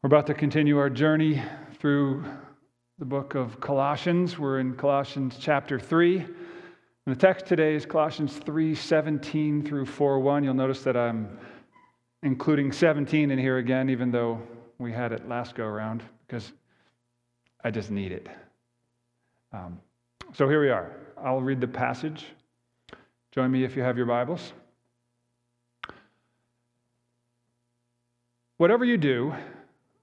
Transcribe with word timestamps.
We're 0.00 0.06
about 0.06 0.28
to 0.28 0.34
continue 0.34 0.78
our 0.78 0.90
journey 0.90 1.42
through 1.80 2.24
the 3.00 3.04
book 3.04 3.34
of 3.34 3.58
Colossians. 3.58 4.38
We're 4.38 4.60
in 4.60 4.76
Colossians 4.76 5.36
chapter 5.40 5.80
3. 5.80 6.18
And 6.18 6.28
the 7.06 7.16
text 7.16 7.46
today 7.46 7.74
is 7.74 7.84
Colossians 7.84 8.36
3 8.36 8.76
17 8.76 9.64
through 9.64 9.86
4 9.86 10.20
1. 10.20 10.44
You'll 10.44 10.54
notice 10.54 10.84
that 10.84 10.96
I'm 10.96 11.36
including 12.22 12.70
17 12.70 13.32
in 13.32 13.38
here 13.40 13.58
again, 13.58 13.90
even 13.90 14.12
though 14.12 14.40
we 14.78 14.92
had 14.92 15.10
it 15.10 15.28
last 15.28 15.56
go 15.56 15.64
around, 15.64 16.04
because 16.28 16.52
I 17.64 17.72
just 17.72 17.90
need 17.90 18.12
it. 18.12 18.28
Um, 19.52 19.80
so 20.32 20.48
here 20.48 20.60
we 20.60 20.70
are. 20.70 20.92
I'll 21.20 21.42
read 21.42 21.60
the 21.60 21.66
passage. 21.66 22.24
Join 23.32 23.50
me 23.50 23.64
if 23.64 23.74
you 23.74 23.82
have 23.82 23.96
your 23.96 24.06
Bibles. 24.06 24.52
Whatever 28.58 28.84
you 28.84 28.96
do, 28.96 29.34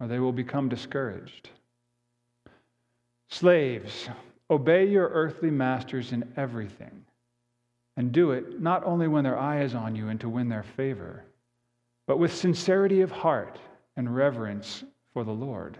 or 0.00 0.06
they 0.06 0.18
will 0.18 0.32
become 0.32 0.68
discouraged. 0.68 1.50
Slaves, 3.28 4.08
obey 4.50 4.86
your 4.86 5.08
earthly 5.08 5.50
masters 5.50 6.12
in 6.12 6.32
everything, 6.36 7.04
and 7.96 8.12
do 8.12 8.32
it 8.32 8.60
not 8.60 8.84
only 8.84 9.08
when 9.08 9.24
their 9.24 9.38
eye 9.38 9.62
is 9.62 9.74
on 9.74 9.96
you 9.96 10.08
and 10.08 10.20
to 10.20 10.28
win 10.28 10.48
their 10.48 10.62
favor, 10.62 11.24
but 12.06 12.18
with 12.18 12.34
sincerity 12.34 13.00
of 13.00 13.10
heart 13.10 13.58
and 13.96 14.14
reverence 14.14 14.84
for 15.12 15.24
the 15.24 15.32
Lord. 15.32 15.78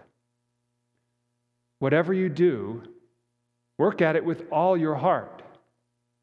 Whatever 1.78 2.12
you 2.14 2.28
do, 2.28 2.82
work 3.78 4.00
at 4.00 4.16
it 4.16 4.24
with 4.24 4.50
all 4.50 4.76
your 4.76 4.94
heart, 4.94 5.42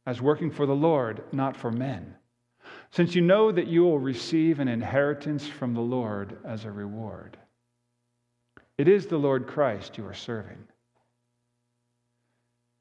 as 0.05 0.21
working 0.21 0.51
for 0.51 0.65
the 0.65 0.75
Lord, 0.75 1.23
not 1.31 1.55
for 1.55 1.71
men, 1.71 2.15
since 2.91 3.15
you 3.15 3.21
know 3.21 3.51
that 3.51 3.67
you 3.67 3.83
will 3.83 3.99
receive 3.99 4.59
an 4.59 4.67
inheritance 4.67 5.47
from 5.47 5.73
the 5.73 5.81
Lord 5.81 6.37
as 6.43 6.65
a 6.65 6.71
reward. 6.71 7.37
It 8.77 8.87
is 8.87 9.05
the 9.05 9.17
Lord 9.17 9.47
Christ 9.47 9.97
you 9.97 10.07
are 10.07 10.13
serving. 10.13 10.67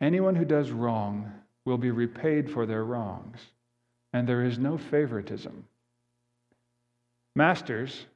Anyone 0.01 0.35
who 0.35 0.45
does 0.45 0.71
wrong 0.71 1.33
will 1.65 1.79
be 1.79 1.91
repaid 1.91 2.51
for 2.51 2.67
their 2.67 2.85
wrongs, 2.85 3.39
and 4.13 4.29
there 4.29 4.45
is 4.45 4.59
no 4.59 4.79
favoritism. 4.79 5.65
Masters, 7.37 8.07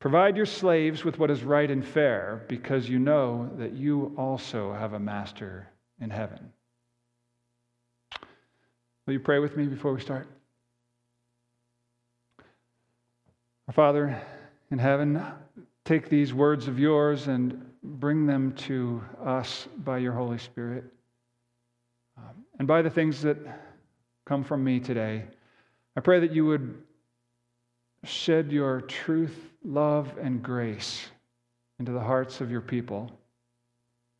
provide 0.00 0.36
your 0.36 0.46
slaves 0.46 1.04
with 1.04 1.18
what 1.18 1.30
is 1.30 1.42
right 1.42 1.70
and 1.70 1.86
fair, 1.86 2.44
because 2.48 2.88
you 2.88 2.98
know 2.98 3.50
that 3.56 3.72
you 3.72 4.12
also 4.16 4.72
have 4.72 4.94
a 4.94 4.98
master 4.98 5.68
in 6.00 6.10
heaven. 6.10 6.52
Will 9.06 9.12
you 9.12 9.20
pray 9.20 9.38
with 9.38 9.56
me 9.56 9.66
before 9.66 9.92
we 9.92 10.00
start? 10.00 10.26
Our 13.68 13.74
Father 13.74 14.20
in 14.70 14.78
heaven, 14.78 15.22
take 15.86 16.08
these 16.08 16.34
words 16.34 16.66
of 16.66 16.80
yours 16.80 17.28
and 17.28 17.64
bring 17.82 18.26
them 18.26 18.52
to 18.52 19.00
us 19.24 19.68
by 19.78 19.98
your 19.98 20.12
Holy 20.12 20.36
Spirit. 20.36 20.84
Um, 22.18 22.44
and 22.58 22.66
by 22.66 22.82
the 22.82 22.90
things 22.90 23.22
that 23.22 23.38
come 24.26 24.42
from 24.42 24.64
me 24.64 24.80
today, 24.80 25.22
I 25.96 26.00
pray 26.00 26.18
that 26.18 26.32
you 26.32 26.44
would 26.44 26.82
shed 28.02 28.50
your 28.50 28.80
truth, 28.80 29.36
love, 29.64 30.12
and 30.20 30.42
grace 30.42 31.06
into 31.78 31.92
the 31.92 32.00
hearts 32.00 32.40
of 32.40 32.50
your 32.50 32.60
people 32.60 33.10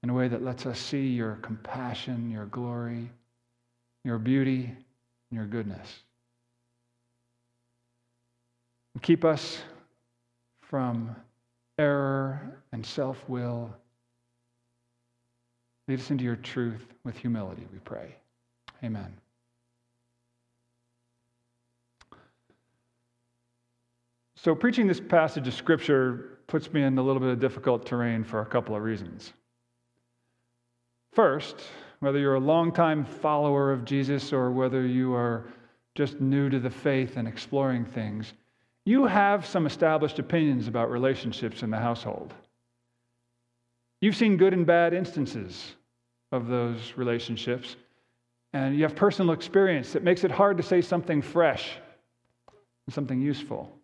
in 0.04 0.10
a 0.10 0.14
way 0.14 0.28
that 0.28 0.44
lets 0.44 0.66
us 0.66 0.78
see 0.78 1.08
your 1.08 1.34
compassion, 1.42 2.30
your 2.30 2.46
glory, 2.46 3.10
your 4.04 4.18
beauty, 4.18 4.66
and 5.30 5.36
your 5.36 5.46
goodness. 5.46 6.02
And 8.94 9.02
keep 9.02 9.24
us 9.24 9.58
from 10.60 11.16
error 11.78 12.62
and 12.72 12.84
self 12.84 13.22
will 13.28 13.74
Lead 15.88 16.00
us 16.00 16.10
into 16.10 16.24
your 16.24 16.36
truth 16.36 16.84
with 17.04 17.16
humility, 17.16 17.66
we 17.72 17.78
pray. 17.78 18.16
Amen. 18.82 19.16
So, 24.34 24.54
preaching 24.54 24.86
this 24.86 25.00
passage 25.00 25.46
of 25.46 25.54
Scripture 25.54 26.38
puts 26.46 26.72
me 26.72 26.82
in 26.82 26.98
a 26.98 27.02
little 27.02 27.20
bit 27.20 27.30
of 27.30 27.40
difficult 27.40 27.86
terrain 27.86 28.24
for 28.24 28.40
a 28.40 28.46
couple 28.46 28.74
of 28.74 28.82
reasons. 28.82 29.32
First, 31.12 31.62
whether 32.00 32.18
you're 32.18 32.34
a 32.34 32.40
longtime 32.40 33.04
follower 33.04 33.72
of 33.72 33.84
Jesus 33.84 34.32
or 34.32 34.50
whether 34.50 34.86
you 34.86 35.14
are 35.14 35.46
just 35.94 36.20
new 36.20 36.50
to 36.50 36.60
the 36.60 36.70
faith 36.70 37.16
and 37.16 37.26
exploring 37.26 37.84
things, 37.84 38.34
you 38.86 39.04
have 39.04 39.44
some 39.44 39.66
established 39.66 40.20
opinions 40.20 40.68
about 40.68 40.90
relationships 40.90 41.64
in 41.64 41.70
the 41.70 41.76
household. 41.76 42.32
You've 44.00 44.14
seen 44.14 44.36
good 44.36 44.52
and 44.52 44.64
bad 44.64 44.94
instances 44.94 45.74
of 46.30 46.46
those 46.46 46.92
relationships, 46.96 47.74
and 48.52 48.76
you 48.76 48.84
have 48.84 48.94
personal 48.94 49.34
experience 49.34 49.92
that 49.92 50.04
makes 50.04 50.22
it 50.22 50.30
hard 50.30 50.56
to 50.58 50.62
say 50.62 50.80
something 50.80 51.20
fresh 51.20 51.72
and 52.86 52.94
something 52.94 53.20
useful. 53.20 53.76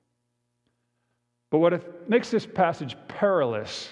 But 1.51 1.59
what 1.59 2.09
makes 2.09 2.31
this 2.31 2.47
passage 2.47 2.97
perilous 3.09 3.91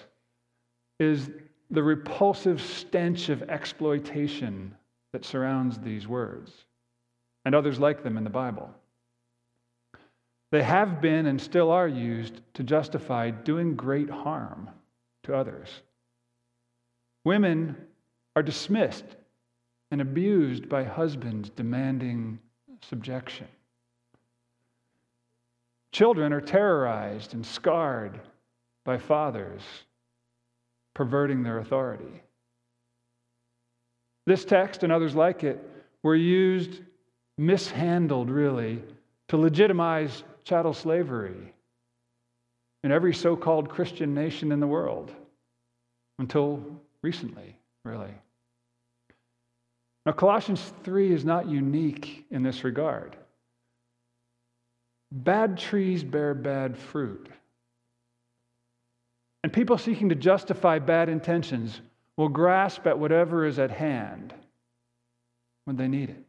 is 1.01 1.29
the 1.73 1.83
repulsive 1.83 2.63
stench 2.63 3.31
of 3.31 3.43
exploitation 3.51 4.77
that 5.13 5.25
surrounds 5.25 5.79
these 5.79 6.07
words 6.07 6.53
and 7.45 7.55
others 7.55 7.81
like 7.81 8.05
them 8.05 8.17
in 8.17 8.23
the 8.23 8.31
Bible. 8.31 8.71
They 10.51 10.63
have 10.63 11.01
been 11.01 11.27
and 11.27 11.41
still 11.41 11.71
are 11.71 11.87
used 11.87 12.41
to 12.55 12.65
justify 12.65 13.31
doing 13.31 13.77
great 13.77 14.11
harm 14.11 14.69
to 15.23 15.35
others. 15.35 15.69
Women 17.25 17.77
are 18.35 18.43
dismissed 18.43 19.05
and 19.91 20.01
abused 20.01 20.69
by 20.69 20.85
husbands 20.85 21.51
demanding 21.51 22.39
subjection. 22.83 23.47
Children 25.93 26.33
are 26.33 26.41
terrorized 26.41 27.35
and 27.35 27.45
scarred 27.45 28.21
by 28.85 28.99
fathers 28.99 29.63
perverting 30.95 31.43
their 31.43 31.59
authority. 31.59 32.23
This 34.27 34.45
text 34.45 34.83
and 34.83 34.93
others 34.93 35.15
like 35.15 35.45
it 35.45 35.59
were 36.03 36.15
used, 36.15 36.81
mishandled 37.37 38.31
really, 38.31 38.83
to 39.29 39.37
legitimize 39.37 40.25
chattel 40.51 40.75
slavery 40.75 41.55
in 42.83 42.91
every 42.91 43.15
so 43.15 43.37
called 43.37 43.69
Christian 43.69 44.13
nation 44.13 44.51
in 44.51 44.59
the 44.59 44.67
world 44.67 45.13
until 46.19 46.61
recently 47.03 47.57
really. 47.85 48.11
Now, 50.05 50.13
Colossians 50.13 50.73
3 50.83 51.13
is 51.13 51.25
not 51.25 51.49
unique 51.49 52.27
in 52.33 52.43
this 52.43 52.65
regard. 52.65 53.15
Bad 55.13 55.57
trees 55.57 56.03
bear 56.03 56.35
bad 56.35 56.77
fruit. 56.77 57.29
And 59.45 59.53
people 59.53 59.79
seeking 59.79 60.09
to 60.09 60.17
justify 60.17 60.81
bad 60.81 61.09
intentions 61.09 61.81
will 62.17 62.29
grasp 62.29 62.89
at 62.89 62.99
whatever 62.99 63.47
is 63.47 63.61
at 63.61 63.71
hand 63.71 64.35
when 65.67 65.77
they 65.77 65.87
need 65.87 66.11
it. 66.11 66.25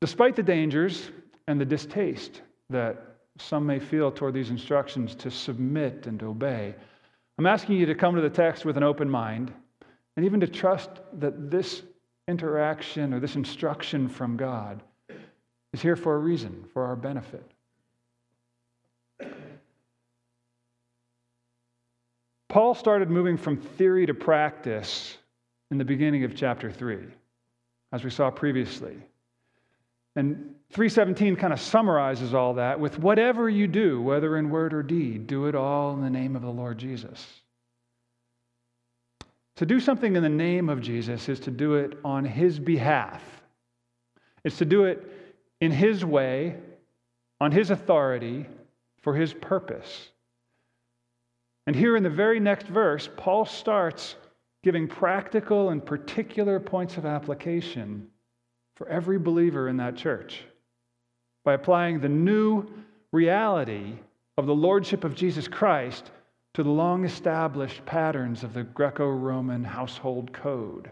Despite 0.00 0.36
the 0.36 0.44
dangers 0.44 1.10
and 1.52 1.60
the 1.60 1.66
distaste 1.66 2.40
that 2.70 3.18
some 3.36 3.66
may 3.66 3.78
feel 3.78 4.10
toward 4.10 4.32
these 4.32 4.48
instructions 4.48 5.14
to 5.14 5.30
submit 5.30 6.06
and 6.06 6.22
obey, 6.22 6.74
I'm 7.36 7.46
asking 7.46 7.76
you 7.76 7.84
to 7.84 7.94
come 7.94 8.14
to 8.14 8.22
the 8.22 8.30
text 8.30 8.64
with 8.64 8.78
an 8.78 8.82
open 8.82 9.08
mind 9.08 9.52
and 10.16 10.24
even 10.24 10.40
to 10.40 10.46
trust 10.46 10.88
that 11.18 11.50
this 11.50 11.82
interaction 12.26 13.12
or 13.12 13.20
this 13.20 13.36
instruction 13.36 14.08
from 14.08 14.38
God 14.38 14.82
is 15.74 15.82
here 15.82 15.94
for 15.94 16.14
a 16.14 16.18
reason, 16.18 16.64
for 16.72 16.86
our 16.86 16.96
benefit. 16.96 17.44
Paul 22.48 22.74
started 22.74 23.10
moving 23.10 23.36
from 23.36 23.58
theory 23.58 24.06
to 24.06 24.14
practice 24.14 25.18
in 25.70 25.76
the 25.76 25.84
beginning 25.84 26.24
of 26.24 26.34
chapter 26.34 26.70
3, 26.70 26.98
as 27.92 28.04
we 28.04 28.08
saw 28.08 28.30
previously. 28.30 28.96
And 30.14 30.54
317 30.70 31.36
kind 31.36 31.52
of 31.52 31.60
summarizes 31.60 32.34
all 32.34 32.54
that 32.54 32.78
with 32.78 32.98
whatever 32.98 33.48
you 33.48 33.66
do, 33.66 34.00
whether 34.00 34.36
in 34.36 34.50
word 34.50 34.74
or 34.74 34.82
deed, 34.82 35.26
do 35.26 35.46
it 35.46 35.54
all 35.54 35.94
in 35.94 36.02
the 36.02 36.10
name 36.10 36.36
of 36.36 36.42
the 36.42 36.50
Lord 36.50 36.78
Jesus. 36.78 37.40
To 39.56 39.66
do 39.66 39.80
something 39.80 40.16
in 40.16 40.22
the 40.22 40.28
name 40.28 40.68
of 40.68 40.80
Jesus 40.80 41.28
is 41.28 41.40
to 41.40 41.50
do 41.50 41.74
it 41.74 41.98
on 42.04 42.24
his 42.24 42.58
behalf. 42.58 43.22
It's 44.44 44.58
to 44.58 44.64
do 44.64 44.84
it 44.84 45.06
in 45.60 45.70
his 45.70 46.04
way, 46.04 46.56
on 47.40 47.52
his 47.52 47.70
authority, 47.70 48.46
for 49.02 49.14
his 49.14 49.32
purpose. 49.34 50.10
And 51.66 51.76
here 51.76 51.96
in 51.96 52.02
the 52.02 52.10
very 52.10 52.40
next 52.40 52.66
verse, 52.66 53.08
Paul 53.16 53.44
starts 53.44 54.16
giving 54.62 54.88
practical 54.88 55.70
and 55.70 55.84
particular 55.84 56.58
points 56.58 56.96
of 56.96 57.06
application 57.06 58.08
for 58.76 58.88
every 58.88 59.18
believer 59.18 59.68
in 59.68 59.76
that 59.78 59.96
church 59.96 60.44
by 61.44 61.54
applying 61.54 62.00
the 62.00 62.08
new 62.08 62.66
reality 63.12 63.94
of 64.38 64.46
the 64.46 64.54
lordship 64.54 65.04
of 65.04 65.14
Jesus 65.14 65.48
Christ 65.48 66.10
to 66.54 66.62
the 66.62 66.70
long 66.70 67.04
established 67.04 67.84
patterns 67.86 68.44
of 68.44 68.54
the 68.54 68.62
Greco 68.62 69.08
Roman 69.08 69.64
household 69.64 70.32
code. 70.32 70.90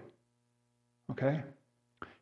Okay? 1.10 1.42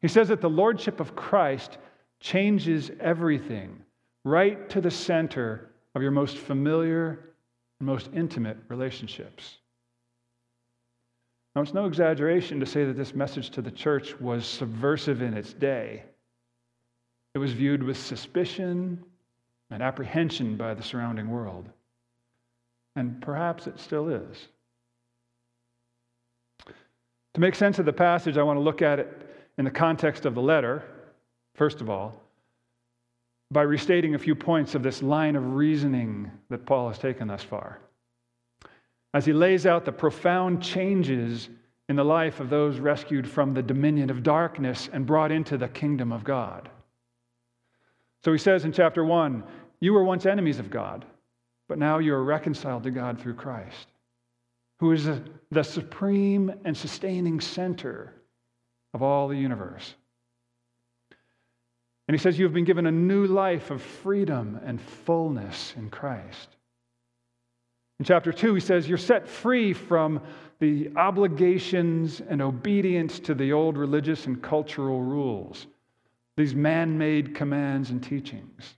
He 0.00 0.08
says 0.08 0.28
that 0.28 0.40
the 0.40 0.50
lordship 0.50 1.00
of 1.00 1.16
Christ 1.16 1.78
changes 2.20 2.90
everything 3.00 3.82
right 4.24 4.68
to 4.70 4.80
the 4.80 4.90
center 4.90 5.70
of 5.94 6.02
your 6.02 6.10
most 6.10 6.36
familiar 6.36 7.32
and 7.80 7.86
most 7.86 8.10
intimate 8.14 8.58
relationships. 8.68 9.58
Now, 11.58 11.62
it's 11.62 11.74
no 11.74 11.86
exaggeration 11.86 12.60
to 12.60 12.66
say 12.66 12.84
that 12.84 12.96
this 12.96 13.16
message 13.16 13.50
to 13.50 13.60
the 13.60 13.72
church 13.72 14.20
was 14.20 14.46
subversive 14.46 15.22
in 15.22 15.34
its 15.34 15.52
day. 15.52 16.04
It 17.34 17.38
was 17.38 17.50
viewed 17.50 17.82
with 17.82 17.96
suspicion 17.96 19.02
and 19.68 19.82
apprehension 19.82 20.56
by 20.56 20.74
the 20.74 20.84
surrounding 20.84 21.28
world. 21.28 21.68
And 22.94 23.20
perhaps 23.20 23.66
it 23.66 23.80
still 23.80 24.08
is. 24.08 24.46
To 27.34 27.40
make 27.40 27.56
sense 27.56 27.80
of 27.80 27.86
the 27.86 27.92
passage, 27.92 28.38
I 28.38 28.44
want 28.44 28.56
to 28.56 28.62
look 28.62 28.80
at 28.80 29.00
it 29.00 29.28
in 29.58 29.64
the 29.64 29.70
context 29.72 30.26
of 30.26 30.36
the 30.36 30.42
letter, 30.42 30.84
first 31.56 31.80
of 31.80 31.90
all, 31.90 32.22
by 33.50 33.62
restating 33.62 34.14
a 34.14 34.18
few 34.20 34.36
points 34.36 34.76
of 34.76 34.84
this 34.84 35.02
line 35.02 35.34
of 35.34 35.56
reasoning 35.56 36.30
that 36.50 36.66
Paul 36.66 36.86
has 36.86 37.00
taken 37.00 37.26
thus 37.26 37.42
far. 37.42 37.80
As 39.14 39.24
he 39.24 39.32
lays 39.32 39.66
out 39.66 39.84
the 39.84 39.92
profound 39.92 40.62
changes 40.62 41.48
in 41.88 41.96
the 41.96 42.04
life 42.04 42.40
of 42.40 42.50
those 42.50 42.78
rescued 42.78 43.28
from 43.28 43.54
the 43.54 43.62
dominion 43.62 44.10
of 44.10 44.22
darkness 44.22 44.90
and 44.92 45.06
brought 45.06 45.32
into 45.32 45.56
the 45.56 45.68
kingdom 45.68 46.12
of 46.12 46.24
God. 46.24 46.68
So 48.22 48.32
he 48.32 48.38
says 48.38 48.64
in 48.64 48.72
chapter 48.72 49.04
1 49.04 49.42
You 49.80 49.94
were 49.94 50.04
once 50.04 50.26
enemies 50.26 50.58
of 50.58 50.70
God, 50.70 51.06
but 51.68 51.78
now 51.78 51.98
you 51.98 52.14
are 52.14 52.24
reconciled 52.24 52.82
to 52.82 52.90
God 52.90 53.18
through 53.18 53.34
Christ, 53.34 53.88
who 54.80 54.92
is 54.92 55.08
the 55.50 55.64
supreme 55.64 56.52
and 56.64 56.76
sustaining 56.76 57.40
center 57.40 58.12
of 58.92 59.02
all 59.02 59.28
the 59.28 59.36
universe. 59.36 59.94
And 62.06 62.14
he 62.14 62.22
says, 62.22 62.38
You 62.38 62.44
have 62.44 62.54
been 62.54 62.64
given 62.64 62.86
a 62.86 62.92
new 62.92 63.26
life 63.26 63.70
of 63.70 63.80
freedom 63.80 64.60
and 64.64 64.80
fullness 64.80 65.74
in 65.76 65.88
Christ. 65.88 66.56
In 67.98 68.04
chapter 68.04 68.32
2, 68.32 68.54
he 68.54 68.60
says, 68.60 68.88
You're 68.88 68.98
set 68.98 69.28
free 69.28 69.72
from 69.72 70.20
the 70.60 70.90
obligations 70.96 72.20
and 72.20 72.42
obedience 72.42 73.20
to 73.20 73.34
the 73.34 73.52
old 73.52 73.76
religious 73.76 74.26
and 74.26 74.42
cultural 74.42 75.02
rules, 75.02 75.66
these 76.36 76.54
man 76.54 76.98
made 76.98 77.34
commands 77.34 77.90
and 77.90 78.02
teachings. 78.02 78.76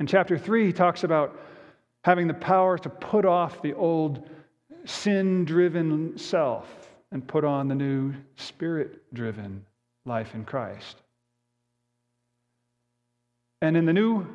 In 0.00 0.06
chapter 0.06 0.36
3, 0.36 0.66
he 0.66 0.72
talks 0.72 1.04
about 1.04 1.38
having 2.04 2.26
the 2.26 2.34
power 2.34 2.76
to 2.78 2.88
put 2.88 3.24
off 3.24 3.62
the 3.62 3.74
old 3.74 4.28
sin 4.84 5.44
driven 5.44 6.18
self 6.18 6.90
and 7.12 7.26
put 7.26 7.44
on 7.44 7.68
the 7.68 7.74
new 7.74 8.12
spirit 8.36 9.02
driven 9.14 9.64
life 10.04 10.34
in 10.34 10.44
Christ. 10.44 10.96
And 13.60 13.76
in 13.76 13.84
the 13.84 13.92
new 13.92 14.26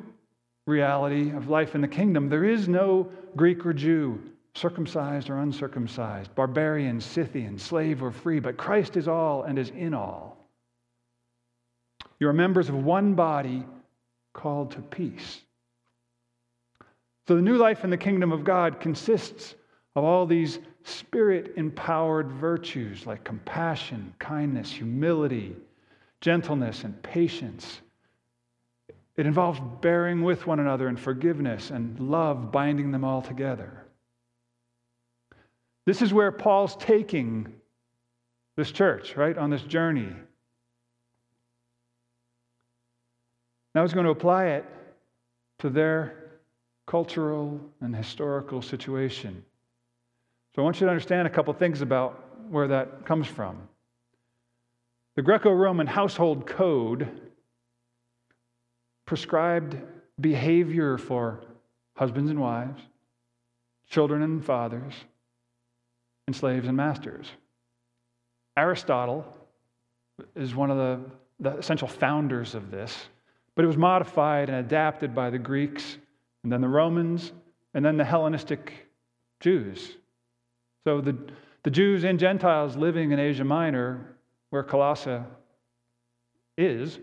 reality 0.68 1.30
of 1.30 1.48
life 1.48 1.74
in 1.74 1.80
the 1.80 1.88
kingdom, 1.88 2.28
there 2.28 2.44
is 2.44 2.68
no 2.68 3.10
Greek 3.34 3.66
or 3.66 3.72
Jew, 3.72 4.20
circumcised 4.54 5.30
or 5.30 5.38
uncircumcised, 5.38 6.34
barbarian, 6.34 7.00
Scythian, 7.00 7.58
slave 7.58 8.02
or 8.02 8.12
free, 8.12 8.38
but 8.38 8.56
Christ 8.56 8.96
is 8.96 9.08
all 9.08 9.44
and 9.44 9.58
is 9.58 9.70
in 9.70 9.94
all. 9.94 10.36
You 12.20 12.28
are 12.28 12.32
members 12.32 12.68
of 12.68 12.74
one 12.74 13.14
body 13.14 13.64
called 14.32 14.72
to 14.72 14.80
peace. 14.80 15.40
So 17.26 17.36
the 17.36 17.42
new 17.42 17.56
life 17.56 17.84
in 17.84 17.90
the 17.90 17.96
kingdom 17.96 18.32
of 18.32 18.44
God 18.44 18.80
consists 18.80 19.54
of 19.96 20.04
all 20.04 20.26
these 20.26 20.58
spirit 20.84 21.52
empowered 21.56 22.32
virtues 22.32 23.06
like 23.06 23.24
compassion, 23.24 24.14
kindness, 24.18 24.70
humility, 24.70 25.54
gentleness, 26.20 26.84
and 26.84 27.00
patience 27.02 27.80
it 29.18 29.26
involves 29.26 29.60
bearing 29.80 30.22
with 30.22 30.46
one 30.46 30.60
another 30.60 30.86
and 30.86 30.98
forgiveness 30.98 31.70
and 31.70 31.98
love 31.98 32.52
binding 32.52 32.92
them 32.92 33.04
all 33.04 33.20
together. 33.20 33.84
This 35.86 36.02
is 36.02 36.14
where 36.14 36.30
Paul's 36.30 36.76
taking 36.76 37.52
this 38.56 38.70
church, 38.70 39.16
right, 39.16 39.36
on 39.36 39.50
this 39.50 39.62
journey. 39.62 40.12
Now 43.74 43.82
he's 43.82 43.92
going 43.92 44.06
to 44.06 44.12
apply 44.12 44.46
it 44.46 44.64
to 45.58 45.68
their 45.68 46.40
cultural 46.86 47.60
and 47.80 47.94
historical 47.94 48.62
situation. 48.62 49.44
So 50.54 50.62
I 50.62 50.64
want 50.64 50.80
you 50.80 50.86
to 50.86 50.90
understand 50.92 51.26
a 51.26 51.30
couple 51.30 51.52
things 51.54 51.80
about 51.80 52.24
where 52.50 52.68
that 52.68 53.04
comes 53.04 53.26
from. 53.26 53.68
The 55.16 55.22
Greco 55.22 55.50
Roman 55.50 55.88
household 55.88 56.46
code 56.46 57.27
prescribed 59.08 59.74
behavior 60.20 60.98
for 60.98 61.40
husbands 61.96 62.30
and 62.30 62.38
wives, 62.38 62.78
children 63.88 64.22
and 64.22 64.44
fathers, 64.44 64.92
and 66.26 66.36
slaves 66.36 66.68
and 66.68 66.76
masters. 66.76 67.26
Aristotle 68.54 69.24
is 70.36 70.54
one 70.54 70.70
of 70.70 70.76
the, 70.76 71.00
the 71.40 71.56
essential 71.56 71.88
founders 71.88 72.54
of 72.54 72.70
this, 72.70 73.08
but 73.54 73.64
it 73.64 73.66
was 73.66 73.78
modified 73.78 74.50
and 74.50 74.58
adapted 74.58 75.14
by 75.14 75.30
the 75.30 75.38
Greeks, 75.38 75.96
and 76.42 76.52
then 76.52 76.60
the 76.60 76.68
Romans, 76.68 77.32
and 77.72 77.82
then 77.82 77.96
the 77.96 78.04
Hellenistic 78.04 78.90
Jews. 79.40 79.96
So 80.84 81.00
the, 81.00 81.16
the 81.62 81.70
Jews 81.70 82.04
and 82.04 82.20
Gentiles 82.20 82.76
living 82.76 83.12
in 83.12 83.18
Asia 83.18 83.44
Minor, 83.44 84.16
where 84.50 84.62
Colossae 84.62 85.20
is, 86.58 86.98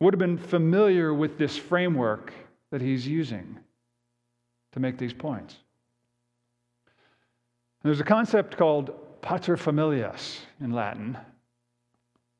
would 0.00 0.14
have 0.14 0.18
been 0.18 0.38
familiar 0.38 1.12
with 1.12 1.38
this 1.38 1.56
framework 1.56 2.32
that 2.70 2.80
he's 2.80 3.06
using 3.06 3.58
to 4.72 4.80
make 4.80 4.98
these 4.98 5.12
points. 5.12 5.56
And 7.82 7.90
there's 7.90 8.00
a 8.00 8.04
concept 8.04 8.56
called 8.56 8.90
paterfamilias 9.22 10.38
in 10.60 10.72
Latin 10.72 11.18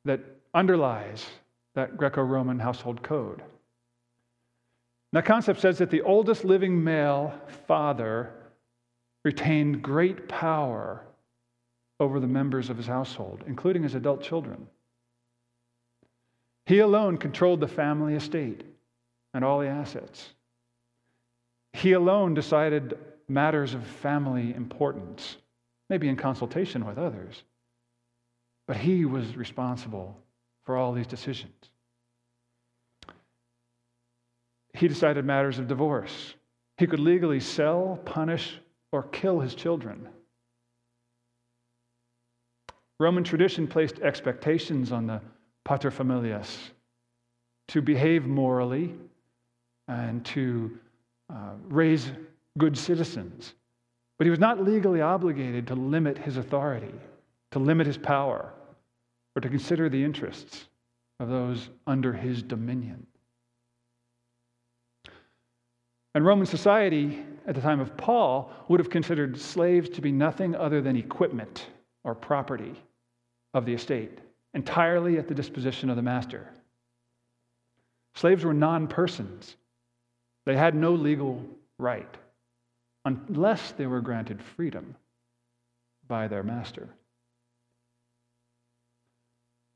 that 0.05 0.21
underlies 0.55 1.27
that 1.75 1.97
Greco 1.97 2.23
Roman 2.23 2.59
household 2.59 3.03
code. 3.03 3.41
And 3.41 5.19
that 5.19 5.25
concept 5.25 5.61
says 5.61 5.79
that 5.79 5.91
the 5.91 6.03
oldest 6.03 6.45
living 6.45 6.83
male 6.83 7.33
father 7.67 8.33
retained 9.25 9.83
great 9.83 10.29
power 10.29 11.05
over 12.01 12.21
the 12.21 12.27
members 12.27 12.71
of 12.71 12.77
his 12.77 12.87
household, 12.87 13.43
including 13.47 13.83
his 13.83 13.95
adult 13.95 14.23
children. 14.23 14.67
He 16.69 16.81
alone 16.81 17.17
controlled 17.17 17.61
the 17.61 17.67
family 17.67 18.15
estate 18.15 18.63
and 19.33 19.43
all 19.43 19.61
the 19.61 19.69
assets. 19.69 20.35
He 21.73 21.93
alone 21.93 22.35
decided 22.35 22.99
matters 23.27 23.73
of 23.73 23.87
family 23.87 24.53
importance, 24.55 25.39
maybe 25.89 26.11
in 26.11 26.17
consultation 26.17 26.85
with 26.85 26.99
others. 26.99 27.43
But 28.67 28.77
he 28.77 29.07
was 29.07 29.35
responsible 29.35 30.15
for 30.67 30.77
all 30.77 30.93
these 30.93 31.07
decisions. 31.07 31.55
He 34.75 34.89
decided 34.89 35.25
matters 35.25 35.59
of 35.59 35.69
divorce. 35.69 36.35
He 36.77 36.87
could 36.87 37.01
legally 37.01 37.41
sell, 37.41 37.99
punish, 38.05 38.61
or 38.93 39.05
kill 39.05 39.41
his 39.41 39.55
children. 39.55 40.07
Roman 43.01 43.25
tradition 43.25 43.67
placed 43.67 44.01
expectations 44.01 44.93
on 44.93 45.07
the 45.07 45.23
paterfamilias, 45.67 46.71
to 47.69 47.83
behave 47.83 48.27
morally 48.27 48.95
and 49.89 50.25
to 50.25 50.79
uh, 51.31 51.53
raise 51.69 52.11
good 52.57 52.77
citizens. 52.77 53.55
But 54.19 54.27
he 54.27 54.31
was 54.31 54.41
not 54.41 54.63
legally 54.65 55.01
obligated 55.01 55.67
to 55.69 55.75
limit 55.75 56.19
his 56.19 56.37
authority, 56.37 56.95
to 57.53 57.59
limit 57.59 57.87
his 57.87 57.99
power, 57.99 58.53
or 59.37 59.41
to 59.41 59.49
consider 59.49 59.89
the 59.89 60.03
interests 60.03 60.69
of 61.21 61.29
those 61.29 61.71
under 61.87 62.13
his 62.13 62.43
dominion. 62.43 63.07
And 66.15 66.25
Roman 66.25 66.47
society 66.47 67.25
at 67.47 67.55
the 67.55 67.61
time 67.61 67.81
of 67.81 67.97
Paul 67.97 68.51
would 68.69 68.81
have 68.81 68.91
considered 68.91 69.39
slaves 69.39 69.89
to 69.91 70.01
be 70.01 70.11
nothing 70.11 70.57
other 70.57 70.81
than 70.81 70.97
equipment 70.97 71.67
or 72.03 72.15
property 72.15 72.75
of 73.55 73.65
the 73.65 73.75
estate, 73.75 74.19
entirely 74.55 75.19
at 75.19 75.29
the 75.29 75.35
disposition 75.35 75.91
of 75.91 75.97
the 75.97 76.03
master. 76.03 76.49
Slaves 78.15 78.45
were 78.45 78.55
non 78.55 78.89
persons, 78.89 79.57
they 80.47 80.57
had 80.57 80.75
no 80.75 80.93
legal 80.93 81.45
right 81.79 82.17
unless 83.05 83.73
they 83.73 83.87
were 83.87 84.01
granted 84.01 84.43
freedom 84.43 84.95
by 86.09 86.29
their 86.29 86.43
master. 86.43 86.89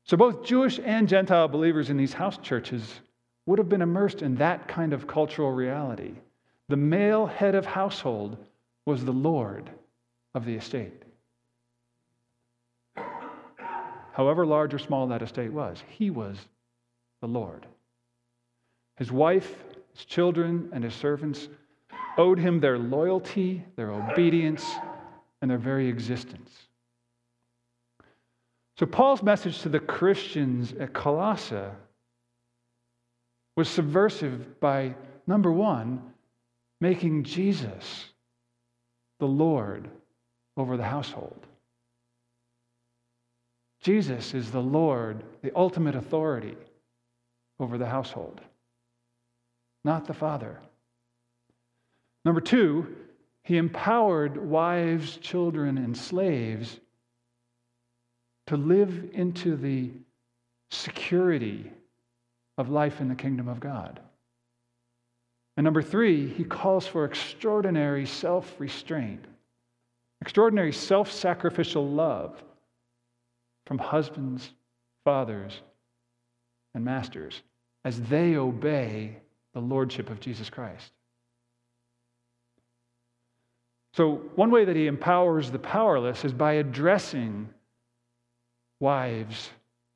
So, 0.05 0.17
both 0.17 0.43
Jewish 0.43 0.79
and 0.83 1.07
Gentile 1.07 1.47
believers 1.47 1.89
in 1.89 1.97
these 1.97 2.13
house 2.13 2.37
churches 2.37 2.99
would 3.45 3.59
have 3.59 3.69
been 3.69 3.81
immersed 3.81 4.21
in 4.21 4.35
that 4.35 4.67
kind 4.67 4.93
of 4.93 5.07
cultural 5.07 5.51
reality. 5.51 6.13
The 6.69 6.77
male 6.77 7.25
head 7.25 7.55
of 7.55 7.65
household 7.65 8.37
was 8.85 9.05
the 9.05 9.11
Lord 9.11 9.69
of 10.33 10.45
the 10.45 10.55
estate. 10.55 11.02
However 14.13 14.45
large 14.45 14.73
or 14.75 14.79
small 14.79 15.07
that 15.07 15.23
estate 15.23 15.51
was, 15.51 15.83
he 15.87 16.11
was 16.11 16.37
the 17.21 17.27
Lord. 17.27 17.65
His 18.97 19.11
wife, 19.11 19.55
his 19.95 20.05
children, 20.05 20.69
and 20.71 20.83
his 20.83 20.93
servants 20.93 21.49
owed 22.17 22.37
him 22.37 22.59
their 22.59 22.77
loyalty, 22.77 23.65
their 23.75 23.91
obedience, 23.91 24.63
and 25.41 25.49
their 25.49 25.57
very 25.57 25.87
existence. 25.89 26.51
So, 28.77 28.85
Paul's 28.85 29.23
message 29.23 29.61
to 29.61 29.69
the 29.69 29.79
Christians 29.79 30.73
at 30.79 30.93
Colossae 30.93 31.71
was 33.55 33.67
subversive 33.67 34.59
by, 34.59 34.93
number 35.25 35.51
one, 35.51 36.01
making 36.81 37.23
Jesus 37.23 38.09
the 39.19 39.27
Lord 39.27 39.89
over 40.55 40.77
the 40.77 40.83
household. 40.83 41.47
Jesus 43.83 44.33
is 44.33 44.49
the 44.49 44.61
Lord, 44.61 45.25
the 45.41 45.51
ultimate 45.57 45.93
authority 45.93 46.55
over 47.59 47.77
the 47.77 47.85
household, 47.85 48.39
not 49.83 50.07
the 50.07 50.13
Father. 50.13 50.57
Number 52.23 52.39
two, 52.39 52.95
he 53.43 53.57
empowered 53.57 54.37
wives, 54.37 55.17
children, 55.17 55.77
and 55.77 55.95
slaves 55.95 56.79
to 58.47 58.55
live 58.55 59.09
into 59.11 59.57
the 59.57 59.91
security 60.71 61.69
of 62.57 62.69
life 62.69 63.01
in 63.01 63.09
the 63.09 63.15
kingdom 63.15 63.49
of 63.49 63.59
God. 63.59 63.99
And 65.57 65.65
number 65.65 65.81
three, 65.81 66.29
he 66.29 66.45
calls 66.45 66.87
for 66.87 67.03
extraordinary 67.03 68.05
self 68.05 68.57
restraint, 68.59 69.25
extraordinary 70.21 70.71
self 70.71 71.11
sacrificial 71.11 71.85
love 71.85 72.41
from 73.65 73.77
husbands, 73.77 74.51
fathers, 75.03 75.61
and 76.73 76.83
masters 76.83 77.41
as 77.85 78.01
they 78.01 78.35
obey 78.35 79.17
the 79.53 79.59
lordship 79.59 80.09
of 80.09 80.19
Jesus 80.19 80.49
Christ. 80.49 80.91
So, 83.93 84.21
one 84.35 84.49
way 84.49 84.65
that 84.65 84.75
he 84.75 84.87
empowers 84.87 85.51
the 85.51 85.59
powerless 85.59 86.25
is 86.25 86.33
by 86.33 86.53
addressing 86.53 87.47
wives, 88.79 89.51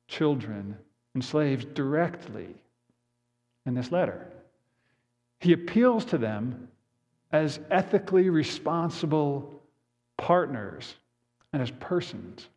children, 0.06 0.76
and 1.14 1.24
slaves 1.24 1.64
directly 1.64 2.54
in 3.66 3.74
this 3.74 3.90
letter. 3.90 4.28
He 5.40 5.52
appeals 5.52 6.04
to 6.06 6.18
them 6.18 6.68
as 7.32 7.60
ethically 7.70 8.30
responsible 8.30 9.52
partners 10.16 10.94
and 11.52 11.60
as 11.60 11.70
persons. 11.72 12.48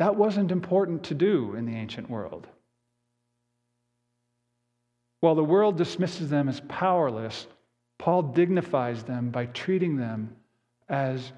That 0.00 0.16
wasn't 0.16 0.50
important 0.50 1.04
to 1.04 1.14
do 1.14 1.54
in 1.56 1.66
the 1.66 1.76
ancient 1.76 2.08
world. 2.08 2.46
While 5.20 5.34
the 5.34 5.44
world 5.44 5.76
dismisses 5.76 6.30
them 6.30 6.48
as 6.48 6.62
powerless, 6.68 7.46
Paul 7.98 8.22
dignifies 8.22 9.02
them 9.02 9.28
by 9.28 9.44
treating 9.44 9.98
them 9.98 10.34
as 10.88 11.32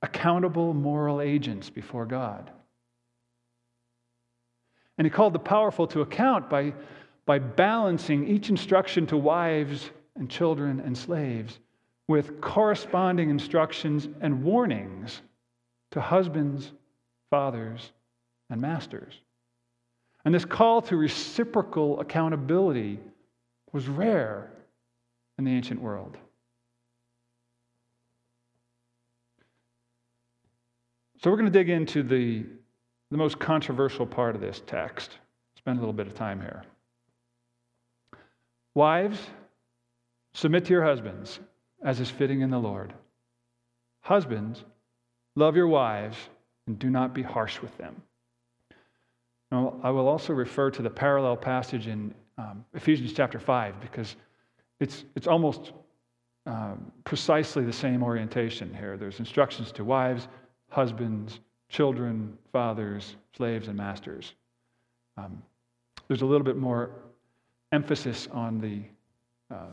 accountable 0.00 0.74
moral 0.74 1.20
agents 1.20 1.70
before 1.70 2.06
God. 2.06 2.52
And 4.96 5.04
he 5.04 5.10
called 5.10 5.32
the 5.32 5.40
powerful 5.40 5.88
to 5.88 6.02
account 6.02 6.48
by, 6.48 6.72
by 7.26 7.40
balancing 7.40 8.28
each 8.28 8.48
instruction 8.48 9.08
to 9.08 9.16
wives 9.16 9.90
and 10.14 10.30
children 10.30 10.78
and 10.78 10.96
slaves 10.96 11.58
with 12.06 12.40
corresponding 12.40 13.28
instructions 13.28 14.06
and 14.20 14.44
warnings 14.44 15.20
to 15.90 16.00
husbands, 16.00 16.70
fathers, 17.28 17.90
and 18.54 18.62
masters. 18.62 19.20
And 20.24 20.32
this 20.32 20.44
call 20.44 20.80
to 20.82 20.96
reciprocal 20.96 21.98
accountability 21.98 23.00
was 23.72 23.88
rare 23.88 24.48
in 25.38 25.44
the 25.44 25.50
ancient 25.50 25.82
world. 25.82 26.16
So 31.20 31.30
we're 31.30 31.36
going 31.36 31.50
to 31.52 31.58
dig 31.58 31.68
into 31.68 32.04
the, 32.04 32.46
the 33.10 33.16
most 33.16 33.40
controversial 33.40 34.06
part 34.06 34.36
of 34.36 34.40
this 34.40 34.62
text. 34.68 35.18
Spend 35.58 35.78
a 35.78 35.80
little 35.80 35.92
bit 35.92 36.06
of 36.06 36.14
time 36.14 36.40
here. 36.40 36.62
Wives, 38.74 39.18
submit 40.32 40.64
to 40.66 40.70
your 40.70 40.84
husbands 40.84 41.40
as 41.82 41.98
is 41.98 42.08
fitting 42.08 42.42
in 42.42 42.50
the 42.50 42.58
Lord. 42.58 42.94
Husbands, 44.02 44.62
love 45.34 45.56
your 45.56 45.66
wives 45.66 46.16
and 46.68 46.78
do 46.78 46.88
not 46.88 47.14
be 47.14 47.22
harsh 47.22 47.60
with 47.60 47.76
them. 47.78 48.00
I 49.54 49.90
will 49.90 50.08
also 50.08 50.32
refer 50.32 50.70
to 50.70 50.82
the 50.82 50.90
parallel 50.90 51.36
passage 51.36 51.86
in 51.86 52.14
um, 52.38 52.64
Ephesians 52.74 53.12
chapter 53.12 53.38
5 53.38 53.80
because 53.80 54.16
it's, 54.80 55.04
it's 55.14 55.26
almost 55.26 55.72
um, 56.46 56.90
precisely 57.04 57.64
the 57.64 57.72
same 57.72 58.02
orientation 58.02 58.74
here. 58.74 58.96
There's 58.96 59.18
instructions 59.18 59.72
to 59.72 59.84
wives, 59.84 60.28
husbands, 60.68 61.40
children, 61.68 62.36
fathers, 62.52 63.16
slaves, 63.36 63.68
and 63.68 63.76
masters. 63.76 64.34
Um, 65.16 65.42
there's 66.08 66.22
a 66.22 66.26
little 66.26 66.44
bit 66.44 66.56
more 66.56 66.90
emphasis 67.72 68.28
on 68.32 68.60
the, 68.60 68.82
uh, 69.54 69.70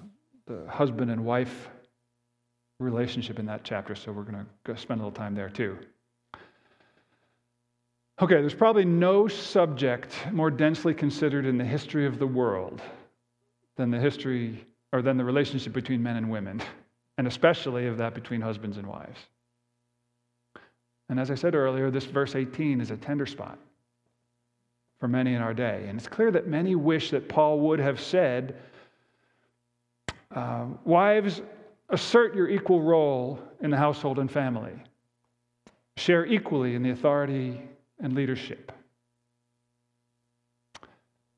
the 0.48 0.70
husband 0.70 1.12
and 1.12 1.26
wife 1.26 1.70
relationship 2.80 3.40
in 3.40 3.46
that 3.48 3.64
chapter, 3.64 3.96
so 3.96 4.12
we're 4.12 4.24
going 4.24 4.46
to 4.66 4.78
spend 4.78 5.02
a 5.02 5.04
little 5.04 5.16
time 5.16 5.36
there 5.36 5.50
too. 5.50 5.78
Okay, 8.20 8.36
there's 8.36 8.54
probably 8.54 8.86
no 8.86 9.28
subject 9.28 10.16
more 10.32 10.52
densely 10.52 10.94
considered 10.94 11.46
in 11.46 11.58
the 11.58 11.66
history 11.66 12.06
of 12.06 12.20
the 12.20 12.28
world 12.28 12.82
than 13.78 13.90
the 13.90 14.00
history 14.00 14.66
or 14.94 15.02
than 15.02 15.18
the 15.18 15.24
relationship 15.24 15.74
between 15.74 16.04
men 16.04 16.18
and 16.18 16.30
women, 16.30 16.62
and 17.18 17.28
especially 17.28 17.88
of 17.88 17.98
that 17.98 18.14
between 18.14 18.42
husbands 18.42 18.78
and 18.78 18.86
wives. 18.86 19.20
And 21.10 21.20
as 21.20 21.32
I 21.32 21.36
said 21.36 21.56
earlier, 21.56 21.90
this 21.90 22.06
verse 22.06 22.36
18 22.36 22.80
is 22.80 22.92
a 22.92 22.98
tender 22.98 23.26
spot 23.26 23.58
for 25.00 25.08
many 25.08 25.34
in 25.34 25.42
our 25.42 25.54
day. 25.54 25.86
And 25.88 25.98
it's 25.98 26.08
clear 26.08 26.32
that 26.32 26.48
many 26.48 26.76
wish 26.76 27.10
that 27.10 27.28
Paul 27.28 27.60
would 27.62 27.80
have 27.80 28.00
said, 28.00 28.56
uh, 30.34 30.66
Wives, 30.86 31.42
assert 31.90 32.36
your 32.36 32.48
equal 32.50 32.82
role 32.82 33.40
in 33.62 33.72
the 33.72 33.78
household 33.78 34.20
and 34.20 34.32
family, 34.32 34.74
share 35.98 36.26
equally 36.26 36.76
in 36.76 36.84
the 36.84 36.92
authority 36.92 37.62
and 38.02 38.14
leadership. 38.14 38.72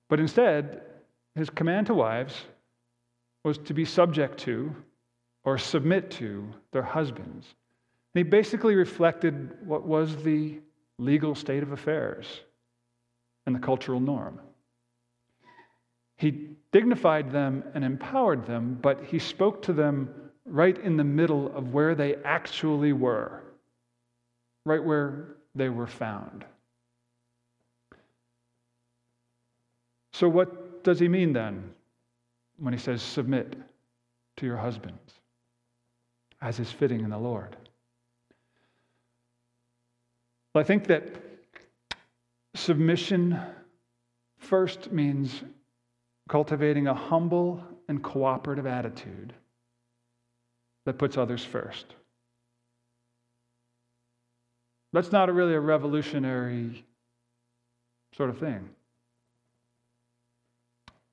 But 0.10 0.20
instead, 0.20 0.82
his 1.36 1.50
command 1.50 1.88
to 1.88 1.94
wives 1.94 2.34
was 3.44 3.58
to 3.60 3.74
be 3.74 3.86
subject 3.86 4.40
to 4.40 4.76
or 5.44 5.58
submit 5.58 6.12
to 6.12 6.48
their 6.72 6.84
husbands 6.84 7.54
and 8.14 8.24
he 8.24 8.30
basically 8.30 8.76
reflected 8.76 9.58
what 9.66 9.84
was 9.84 10.16
the 10.18 10.60
legal 11.00 11.34
state 11.34 11.64
of 11.64 11.72
affairs 11.72 12.42
and 13.48 13.56
the 13.56 13.60
cultural 13.60 14.00
norm. 14.00 14.40
He 16.18 16.50
dignified 16.72 17.32
them 17.32 17.64
and 17.74 17.84
empowered 17.84 18.46
them, 18.46 18.78
but 18.82 19.04
he 19.04 19.18
spoke 19.18 19.64
to 19.64 19.74
them 19.74 20.14
right 20.46 20.78
in 20.78 20.96
the 20.96 21.04
middle 21.04 21.52
of 21.56 21.74
where 21.74 21.96
they 21.96 22.16
actually 22.24 22.94
were, 22.94 23.42
right 24.66 24.84
where 24.84 25.38
they 25.56 25.70
were 25.70 25.88
found. 25.88 26.46
So, 30.14 30.30
what 30.30 30.84
does 30.84 31.00
he 31.00 31.08
mean 31.08 31.34
then 31.34 31.72
when 32.58 32.74
he 32.74 32.80
says, 32.80 33.02
submit 33.02 33.56
to 34.38 34.46
your 34.46 34.58
husbands 34.58 35.14
as 36.42 36.60
is 36.60 36.72
fitting 36.72 37.02
in 37.02 37.10
the 37.10 37.18
Lord? 37.18 37.58
Well, 40.54 40.64
I 40.64 40.66
think 40.66 40.88
that 40.88 41.04
submission 42.56 43.40
First 44.44 44.92
means 44.92 45.42
cultivating 46.28 46.88
a 46.88 46.94
humble 46.94 47.64
and 47.88 48.04
cooperative 48.04 48.66
attitude 48.66 49.34
that 50.86 50.98
puts 50.98 51.18
others 51.18 51.46
first. 51.46 51.86
That's 54.92 55.14
not 55.14 55.30
a 55.30 55.34
really 55.34 55.54
a 55.54 55.60
revolutionary 55.60 56.86
sort 58.16 58.30
of 58.30 58.38
thing. 58.38 58.70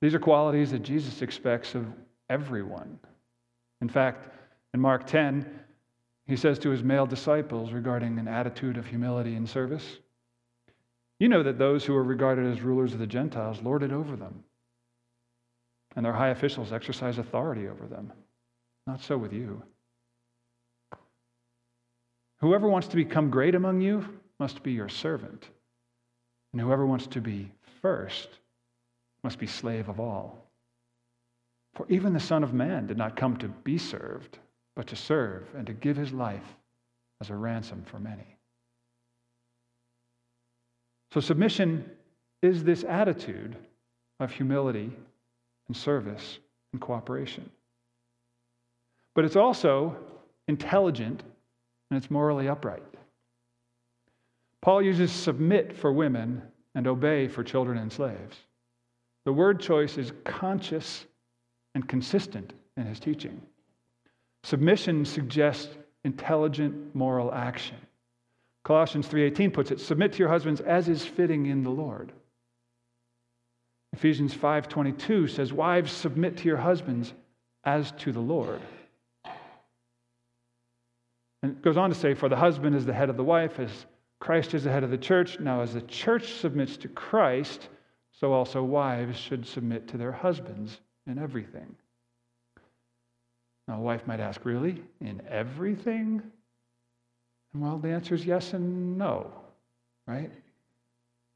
These 0.01 0.15
are 0.15 0.19
qualities 0.19 0.71
that 0.71 0.79
Jesus 0.79 1.21
expects 1.21 1.75
of 1.75 1.85
everyone. 2.29 2.99
In 3.81 3.89
fact, 3.89 4.29
in 4.73 4.79
Mark 4.79 5.05
10, 5.05 5.45
he 6.25 6.35
says 6.35 6.57
to 6.59 6.69
his 6.69 6.83
male 6.83 7.05
disciples 7.05 7.71
regarding 7.71 8.17
an 8.17 8.27
attitude 8.27 8.77
of 8.77 8.87
humility 8.87 9.35
and 9.35 9.47
service 9.47 9.97
You 11.19 11.29
know 11.29 11.43
that 11.43 11.59
those 11.59 11.85
who 11.85 11.95
are 11.95 12.03
regarded 12.03 12.51
as 12.51 12.61
rulers 12.61 12.93
of 12.93 12.99
the 12.99 13.05
Gentiles 13.05 13.61
lord 13.61 13.83
it 13.83 13.91
over 13.91 14.15
them, 14.15 14.43
and 15.95 16.03
their 16.03 16.13
high 16.13 16.29
officials 16.29 16.73
exercise 16.73 17.19
authority 17.19 17.67
over 17.67 17.85
them. 17.85 18.11
Not 18.87 19.01
so 19.01 19.19
with 19.19 19.31
you. 19.31 19.61
Whoever 22.39 22.67
wants 22.67 22.87
to 22.87 22.95
become 22.95 23.29
great 23.29 23.53
among 23.53 23.81
you 23.81 24.03
must 24.39 24.63
be 24.63 24.71
your 24.71 24.89
servant, 24.89 25.47
and 26.53 26.59
whoever 26.59 26.87
wants 26.87 27.05
to 27.05 27.21
be 27.21 27.51
first 27.83 28.39
must 29.23 29.39
be 29.39 29.47
slave 29.47 29.89
of 29.89 29.99
all. 29.99 30.37
For 31.75 31.85
even 31.89 32.13
the 32.13 32.19
Son 32.19 32.43
of 32.43 32.53
Man 32.53 32.87
did 32.87 32.97
not 32.97 33.15
come 33.15 33.37
to 33.37 33.47
be 33.47 33.77
served, 33.77 34.39
but 34.75 34.87
to 34.87 34.95
serve 34.95 35.43
and 35.55 35.65
to 35.67 35.73
give 35.73 35.97
his 35.97 36.11
life 36.11 36.55
as 37.21 37.29
a 37.29 37.35
ransom 37.35 37.83
for 37.85 37.99
many. 37.99 38.37
So, 41.13 41.19
submission 41.19 41.89
is 42.41 42.63
this 42.63 42.83
attitude 42.83 43.55
of 44.19 44.31
humility 44.31 44.91
and 45.67 45.75
service 45.75 46.39
and 46.73 46.81
cooperation. 46.81 47.49
But 49.13 49.25
it's 49.25 49.35
also 49.35 49.95
intelligent 50.47 51.23
and 51.89 51.97
it's 51.97 52.09
morally 52.09 52.47
upright. 52.47 52.83
Paul 54.61 54.81
uses 54.81 55.11
submit 55.11 55.75
for 55.75 55.91
women 55.91 56.41
and 56.75 56.87
obey 56.87 57.27
for 57.27 57.43
children 57.43 57.77
and 57.77 57.91
slaves. 57.91 58.37
The 59.25 59.33
word 59.33 59.59
choice 59.59 59.97
is 59.97 60.13
conscious 60.23 61.05
and 61.75 61.87
consistent 61.87 62.53
in 62.77 62.85
his 62.85 62.99
teaching. 62.99 63.41
Submission 64.43 65.05
suggests 65.05 65.69
intelligent 66.03 66.95
moral 66.95 67.33
action. 67.33 67.77
Colossians 68.63 69.07
3:18 69.07 69.53
puts 69.53 69.71
it, 69.71 69.79
submit 69.79 70.13
to 70.13 70.19
your 70.19 70.29
husbands 70.29 70.61
as 70.61 70.89
is 70.89 71.05
fitting 71.05 71.45
in 71.45 71.63
the 71.63 71.69
Lord. 71.69 72.11
Ephesians 73.93 74.33
5:22 74.33 75.29
says, 75.29 75.51
wives 75.51 75.91
submit 75.91 76.37
to 76.37 76.47
your 76.47 76.57
husbands 76.57 77.13
as 77.63 77.91
to 77.93 78.11
the 78.11 78.19
Lord. 78.19 78.61
And 81.43 81.53
it 81.53 81.61
goes 81.61 81.77
on 81.77 81.89
to 81.89 81.95
say, 81.95 82.13
for 82.13 82.29
the 82.29 82.35
husband 82.35 82.75
is 82.75 82.85
the 82.85 82.93
head 82.93 83.09
of 83.09 83.17
the 83.17 83.23
wife, 83.23 83.59
as 83.59 83.85
Christ 84.19 84.53
is 84.53 84.63
the 84.63 84.71
head 84.71 84.83
of 84.83 84.91
the 84.91 84.97
church. 84.97 85.39
Now, 85.39 85.61
as 85.61 85.73
the 85.73 85.81
church 85.81 86.33
submits 86.33 86.77
to 86.77 86.87
Christ, 86.87 87.69
so 88.21 88.31
also 88.33 88.63
wives 88.63 89.17
should 89.17 89.47
submit 89.47 89.87
to 89.87 89.97
their 89.97 90.11
husbands 90.11 90.79
in 91.07 91.17
everything. 91.17 91.75
Now, 93.67 93.79
a 93.79 93.81
wife 93.81 94.05
might 94.05 94.19
ask, 94.19 94.45
really? 94.45 94.83
In 95.01 95.23
everything? 95.27 96.21
And 97.51 97.61
well, 97.63 97.79
the 97.79 97.89
answer 97.89 98.13
is 98.13 98.23
yes 98.23 98.53
and 98.53 98.95
no, 98.95 99.31
right? 100.07 100.31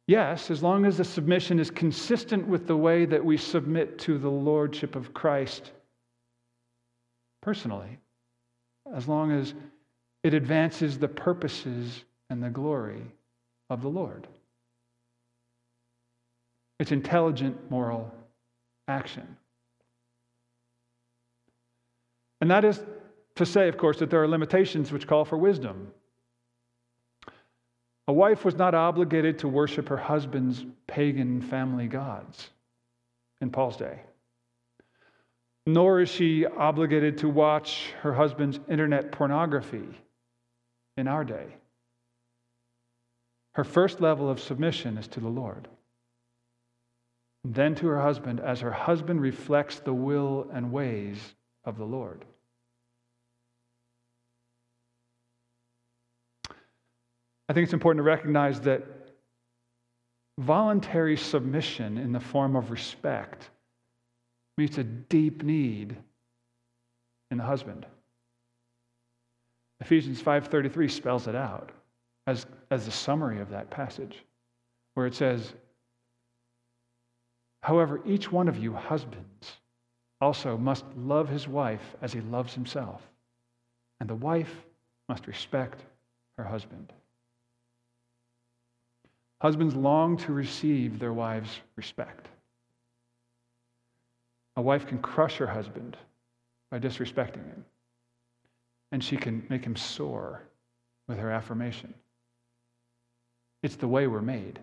Yes, 0.06 0.51
as 0.51 0.62
long 0.62 0.86
as 0.86 0.98
the 0.98 1.04
submission 1.04 1.58
is 1.58 1.72
consistent 1.72 2.48
with 2.48 2.68
the 2.68 2.77
way 2.77 3.06
that 3.06 3.25
we 3.25 3.36
submit 3.36 3.98
to 4.00 4.20
the 4.20 4.30
lordship 4.30 4.96
of 4.96 5.12
Christ 5.12 5.72
personally, 7.42 7.98
as 8.94 9.08
long 9.08 9.32
as 9.32 9.56
it 10.22 10.36
advances 10.36 11.00
the 11.00 11.08
purposes 11.08 12.03
and 12.29 12.44
the 12.44 12.50
glory 12.51 13.01
of 13.72 13.81
the 13.81 13.90
Lord. 13.90 14.27
It's 16.79 16.92
intelligent 16.92 17.72
moral 17.72 18.14
action. 18.88 19.38
And 22.42 22.51
that 22.51 22.66
is 22.66 22.83
to 23.35 23.46
say, 23.46 23.68
of 23.68 23.77
course, 23.77 24.00
that 24.00 24.09
there 24.09 24.22
are 24.22 24.27
limitations 24.27 24.92
which 24.92 25.07
call 25.07 25.25
for 25.25 25.38
wisdom. 25.38 25.92
A 28.07 28.14
wife 28.14 28.46
was 28.46 28.55
not 28.55 28.75
obligated 28.75 29.40
to 29.40 29.48
worship 29.48 29.90
her 29.90 29.98
husband's 29.98 30.64
pagan 30.88 31.42
family 31.42 31.88
gods 31.88 32.50
in 33.42 33.50
Paul's 33.50 33.77
day, 33.77 34.00
nor 35.66 36.01
is 36.01 36.09
she 36.09 36.46
obligated 36.46 37.18
to 37.20 37.29
watch 37.29 37.94
her 38.01 38.14
husband's 38.14 38.59
internet 38.70 39.11
pornography 39.11 39.88
in 40.98 41.07
our 41.07 41.24
day. 41.24 41.48
Her 43.53 43.64
first 43.64 44.01
level 44.01 44.29
of 44.29 44.40
submission 44.40 44.98
is 44.98 45.07
to 45.09 45.20
the 45.20 45.27
Lord, 45.27 45.68
then 47.53 47.75
to 47.75 47.88
her 47.88 48.01
husband 48.01 48.40
as 48.40 48.60
her 48.62 48.72
husband 48.72 49.22
reflects 49.22 49.79
the 49.79 49.94
will 49.94 50.48
and 50.51 50.72
ways 50.72 51.36
of 51.64 51.77
the 51.77 51.86
Lord. 51.86 52.25
I 57.48 57.53
think 57.53 57.66
it's 57.66 57.74
important 57.74 58.00
to 58.00 58.03
recognize 58.03 58.60
that 58.62 58.84
voluntary 60.40 61.16
submission 61.16 61.98
in 61.98 62.12
the 62.12 62.20
form 62.20 62.55
of 62.55 62.72
respect 62.72 63.50
meets 64.58 64.77
a 64.79 64.84
deep 64.84 65.44
need 65.44 65.96
in 67.29 67.38
the 67.38 67.44
husband. 67.44 67.86
Ephesians 69.81 70.22
5:33 70.22 70.90
spells 70.90 71.27
it 71.27 71.36
out 71.36 71.72
as, 72.25 72.48
as 72.72 72.88
a 72.88 72.92
summary 72.92 73.40
of 73.40 73.50
that 73.51 73.70
passage, 73.70 74.24
where 74.96 75.05
it 75.05 75.14
says, 75.14 75.53
However, 77.66 78.00
each 78.06 78.32
one 78.32 78.48
of 78.48 78.60
you 78.60 78.74
husbands 78.74 79.58
also 80.22 80.56
must 80.56 80.86
love 80.96 81.28
his 81.28 81.48
wife 81.48 81.96
as 82.00 82.14
he 82.14 82.22
loves 82.22 82.54
himself, 82.54 83.01
and 84.00 84.08
the 84.08 84.14
wife 84.14 84.54
must 85.10 85.25
respect 85.25 85.82
her 86.38 86.44
husband. 86.44 86.94
Husbands 89.42 89.75
long 89.75 90.16
to 90.18 90.32
receive 90.32 91.00
their 91.00 91.12
wives' 91.12 91.60
respect. 91.75 92.28
A 94.58 94.62
wife 94.62 94.86
can 94.86 95.00
crush 95.00 95.38
her 95.38 95.48
husband 95.48 95.98
by 96.70 96.78
disrespecting 96.78 97.48
him, 97.48 97.66
and 98.92 99.04
she 99.04 99.18
can 99.18 99.44
make 99.50 99.66
him 99.66 99.75
soar 99.75 100.44
with 101.08 101.18
her 101.18 101.32
affirmation. 101.32 101.96
It's 103.64 103.75
the 103.75 103.88
way 103.88 104.06
we're 104.06 104.22
made. 104.22 104.60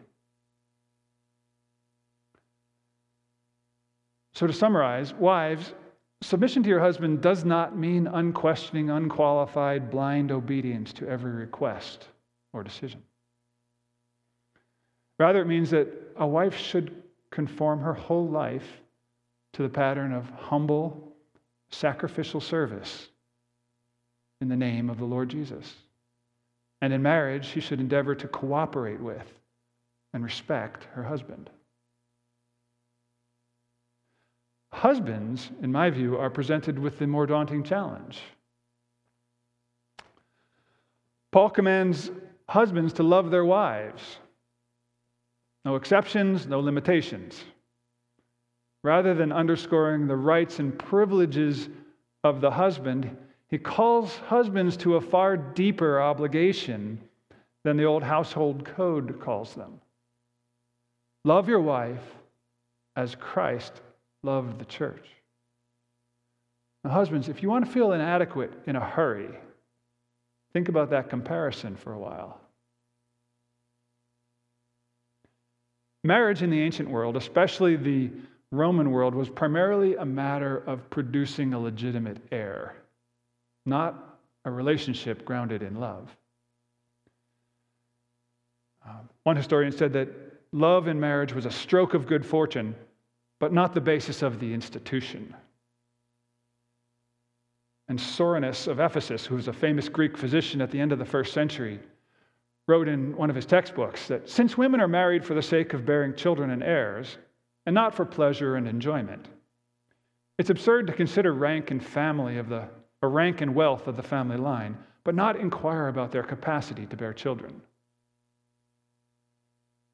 So, 4.35 4.47
to 4.47 4.53
summarize, 4.53 5.13
wives, 5.15 5.75
submission 6.23 6.63
to 6.63 6.69
your 6.69 6.81
husband 6.81 7.21
does 7.21 7.45
not 7.45 7.77
mean 7.77 8.07
unquestioning, 8.07 8.91
unqualified, 8.91 9.91
blind 9.91 10.33
obedience 10.33 10.93
to 10.95 11.09
every 11.09 11.33
request 11.33 12.09
or 12.53 12.63
decision. 12.63 13.03
Rather, 15.19 15.41
it 15.41 15.47
means 15.47 15.71
that 15.71 15.89
a 16.17 16.27
wife 16.27 16.57
should 16.57 17.03
conform 17.31 17.81
her 17.81 17.95
whole 17.95 18.29
life 18.29 18.81
to 19.53 19.63
the 19.63 19.69
pattern 19.69 20.13
of 20.13 20.29
humble, 20.31 21.13
sacrificial 21.71 22.41
service 22.41 23.09
in 24.41 24.49
the 24.49 24.57
name 24.57 24.89
of 24.91 24.99
the 24.99 25.05
Lord 25.05 25.29
Jesus. 25.29 25.75
And 26.81 26.93
in 26.93 27.03
marriage, 27.03 27.47
she 27.47 27.61
should 27.61 27.81
endeavor 27.81 28.15
to 28.15 28.29
cooperate 28.29 29.01
with 29.01 29.27
and 30.13 30.25
respect 30.25 30.85
her 30.95 31.05
husband. 31.05 31.51
Husbands, 34.73 35.51
in 35.63 35.71
my 35.71 35.91
view, 35.91 36.17
are 36.17 36.31
presented 36.31 36.79
with 36.79 36.99
the 36.99 37.07
more 37.07 37.27
daunting 37.27 37.63
challenge. 37.63 38.21
Paul 41.31 41.51
commands 41.51 42.11
husbands 42.49 42.93
to 42.95 43.03
love 43.03 43.31
their 43.31 43.45
wives 43.45 44.19
no 45.65 45.77
exceptions, 45.77 46.47
no 46.47 46.61
limitations. 46.61 47.45
Rather 48.83 49.15
than 49.15 49.31
underscoring 49.31 50.07
the 50.07 50.17
rights 50.17 50.59
and 50.59 50.77
privileges 50.77 51.69
of 52.25 52.41
the 52.41 52.51
husband, 52.51 53.17
he 53.49 53.59
calls 53.59 54.17
husbands 54.17 54.77
to 54.79 54.97
a 54.97 55.01
far 55.01 55.37
deeper 55.37 56.01
obligation 56.01 56.99
than 57.65 57.77
the 57.77 57.85
old 57.85 58.03
household 58.03 58.65
code 58.65 59.21
calls 59.21 59.55
them. 59.55 59.81
Love 61.25 61.49
your 61.49 61.61
wife 61.61 62.03
as 62.97 63.15
Christ 63.15 63.83
loved 64.23 64.59
the 64.59 64.65
church. 64.65 65.09
Now, 66.85 66.91
husbands, 66.91 67.29
if 67.29 67.43
you 67.43 67.49
want 67.49 67.65
to 67.65 67.71
feel 67.71 67.93
inadequate 67.93 68.53
in 68.67 68.77
a 68.77 68.81
hurry, 68.81 69.29
think 70.53 70.69
about 70.69 70.91
that 70.91 71.09
comparison 71.09 71.77
for 71.77 71.93
a 71.93 71.99
while. 71.99 72.41
Marriage 76.05 76.43
in 76.43 76.51
the 76.51 76.61
ancient 76.61 76.91
world, 76.91 77.17
especially 77.17 77.77
the 77.77 78.11
Roman 78.51 78.91
world, 78.91 79.15
was 79.15 79.29
primarily 79.29 79.95
a 79.97 80.05
matter 80.05 80.59
of 80.67 80.91
producing 80.91 81.55
a 81.55 81.61
legitimate 81.61 82.19
heir, 82.33 82.75
not 83.67 84.19
a 84.45 84.51
relationship 84.51 85.25
grounded 85.25 85.63
in 85.63 85.77
love. 85.79 86.15
Um, 88.85 89.09
one 89.23 89.37
historian 89.37 89.71
said 89.71 89.93
that 89.93 90.09
love 90.51 90.89
in 90.89 90.99
marriage 90.99 91.33
was 91.33 91.47
a 91.47 91.51
stroke 91.51 91.95
of 91.95 92.09
good 92.09 92.27
fortune, 92.27 92.75
but 93.43 93.53
not 93.53 93.75
the 93.75 93.81
basis 93.81 94.23
of 94.23 94.39
the 94.39 94.55
institution. 94.55 95.35
And 97.89 97.99
Soranus 97.99 98.69
of 98.69 98.79
Ephesus, 98.79 99.27
who 99.27 99.35
was 99.35 99.49
a 99.49 99.53
famous 99.53 99.89
Greek 99.89 100.17
physician 100.17 100.61
at 100.61 100.71
the 100.71 100.79
end 100.79 100.93
of 100.93 101.01
the 101.01 101.05
first 101.05 101.35
century, 101.35 101.81
wrote 102.69 102.87
in 102.87 103.17
one 103.17 103.31
of 103.31 103.35
his 103.35 103.45
textbooks 103.45 104.07
that 104.07 104.31
since 104.31 104.57
women 104.57 104.81
are 104.81 104.87
married 104.87 105.25
for 105.25 105.35
the 105.35 105.43
sake 105.43 105.75
of 105.75 105.85
bearing 105.85 106.15
children 106.15 106.51
and 106.51 106.63
heirs, 106.63 107.19
and 107.67 107.75
not 107.75 107.97
for 107.97 108.05
pleasure 108.05 108.55
and 108.55 108.69
enjoyment, 108.69 109.27
it's 110.39 110.51
absurd 110.51 110.87
to 110.87 110.93
consider 110.93 111.35
rank 111.35 111.73
and 111.73 111.85
family 111.85 112.39
of 112.39 112.49
the 112.49 112.69
or 113.03 113.11
rank 113.11 113.41
and 113.41 113.57
wealth 113.57 113.89
of 113.89 113.97
the 113.97 114.05
family 114.05 114.37
line, 114.37 114.79
but 115.03 115.17
not 115.17 115.35
inquire 115.35 115.89
about 115.89 116.13
their 116.13 116.23
capacity 116.23 116.87
to 116.87 116.97
bear 116.97 117.13
children. 117.13 117.61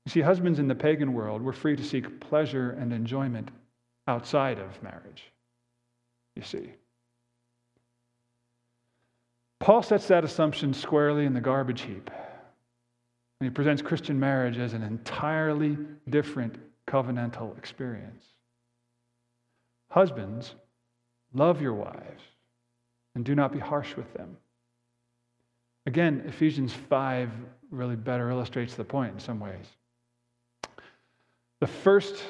You 0.09 0.11
see, 0.11 0.21
husbands 0.23 0.59
in 0.59 0.69
the 0.69 0.75
pagan 0.75 1.13
world 1.13 1.43
were 1.43 1.53
free 1.53 1.77
to 1.77 1.85
seek 1.85 2.19
pleasure 2.19 2.71
and 2.81 2.95
enjoyment 2.95 3.51
outside 4.07 4.59
of 4.59 4.83
marriage. 4.83 5.25
You 6.35 6.41
see. 6.41 6.73
Paul 9.61 9.83
sets 9.83 10.09
that 10.09 10.25
assumption 10.25 10.73
squarely 10.73 11.27
in 11.27 11.35
the 11.35 11.43
garbage 11.43 11.83
heap. 11.83 12.09
And 13.39 13.51
he 13.51 13.51
presents 13.51 13.83
Christian 13.83 14.19
marriage 14.19 14.57
as 14.57 14.73
an 14.73 14.83
entirely 14.83 15.77
different 16.09 16.57
covenantal 16.87 17.59
experience. 17.59 18.25
Husbands, 19.91 20.55
love 21.35 21.61
your 21.61 21.75
wives 21.75 22.23
and 23.15 23.27
do 23.27 23.35
not 23.35 23.53
be 23.53 23.59
harsh 23.59 23.95
with 23.95 24.11
them. 24.15 24.39
Again, 25.85 26.23
Ephesians 26.27 26.73
5 26.73 27.31
really 27.71 27.97
better 27.97 28.31
illustrates 28.31 28.75
the 28.75 28.85
point 28.85 29.13
in 29.13 29.21
some 29.21 29.39
ways. 29.39 29.67
The 31.61 31.67
first 31.67 32.23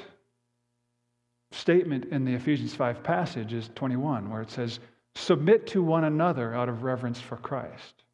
statement 1.53 2.07
in 2.07 2.25
the 2.25 2.35
Ephesians 2.35 2.75
5 2.75 3.03
passage 3.03 3.53
is 3.53 3.71
21, 3.75 4.31
where 4.31 4.43
it 4.43 4.51
says, 4.51 4.81
Submit 5.15 5.67
to 5.69 5.83
one 5.83 6.05
another 6.05 6.55
out 6.55 6.69
of 6.69 6.83
reverence 6.83 7.21
for 7.21 7.37
Christ. 7.37 8.05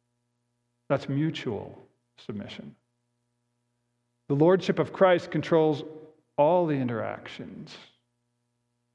That's 0.89 1.07
mutual 1.07 1.77
submission. 2.17 2.75
The 4.27 4.35
lordship 4.35 4.79
of 4.79 4.91
Christ 4.91 5.31
controls 5.31 5.83
all 6.37 6.65
the 6.65 6.75
interactions. 6.75 7.75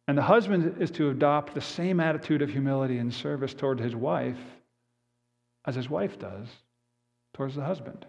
And 0.09 0.19
the 0.19 0.23
husband 0.23 0.83
is 0.83 0.91
to 0.93 1.11
adopt 1.11 1.55
the 1.55 1.61
same 1.61 2.01
attitude 2.01 2.43
of 2.43 2.51
humility 2.51 2.99
and 2.99 3.15
service 3.15 3.55
toward 3.55 3.79
his 3.79 3.95
wife 3.95 4.41
as 5.67 5.77
his 5.77 5.89
wife 5.89 6.19
does 6.19 6.49
towards 7.35 7.55
the 7.55 7.65
husband. 7.65 8.07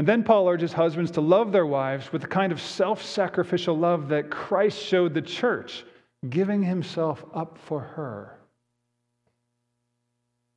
And 0.00 0.08
then 0.08 0.24
Paul 0.24 0.48
urges 0.48 0.72
husbands 0.72 1.10
to 1.10 1.20
love 1.20 1.52
their 1.52 1.66
wives 1.66 2.10
with 2.10 2.22
the 2.22 2.26
kind 2.26 2.52
of 2.52 2.58
self 2.58 3.02
sacrificial 3.02 3.76
love 3.76 4.08
that 4.08 4.30
Christ 4.30 4.82
showed 4.82 5.12
the 5.12 5.20
church, 5.20 5.84
giving 6.30 6.62
himself 6.62 7.22
up 7.34 7.58
for 7.58 7.80
her 7.80 8.38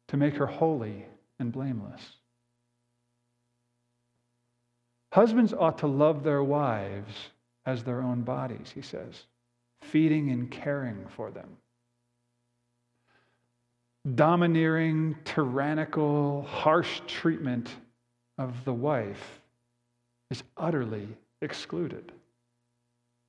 to 0.07 0.15
make 0.15 0.37
her 0.37 0.45
holy 0.45 1.05
and 1.39 1.51
blameless. 1.51 2.01
Husbands 5.11 5.51
ought 5.51 5.79
to 5.79 5.87
love 5.87 6.23
their 6.23 6.41
wives 6.41 7.13
as 7.65 7.83
their 7.83 8.01
own 8.01 8.21
bodies, 8.21 8.71
he 8.73 8.81
says, 8.81 9.23
feeding 9.81 10.29
and 10.29 10.49
caring 10.51 11.05
for 11.17 11.31
them. 11.31 11.49
Domineering, 14.15 15.17
tyrannical, 15.25 16.43
harsh 16.43 17.01
treatment 17.07 17.75
of 18.37 18.65
the 18.65 18.73
wife 18.73 19.41
is 20.31 20.43
utterly 20.57 21.07
excluded. 21.41 22.11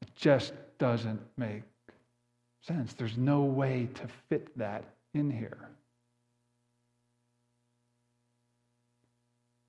It 0.02 0.14
just 0.16 0.52
doesn't 0.78 1.20
make 1.36 1.62
sense. 2.62 2.94
There's 2.94 3.18
no 3.18 3.42
way 3.42 3.88
to 3.94 4.08
fit 4.28 4.56
that 4.58 4.84
in 5.12 5.30
here. 5.30 5.68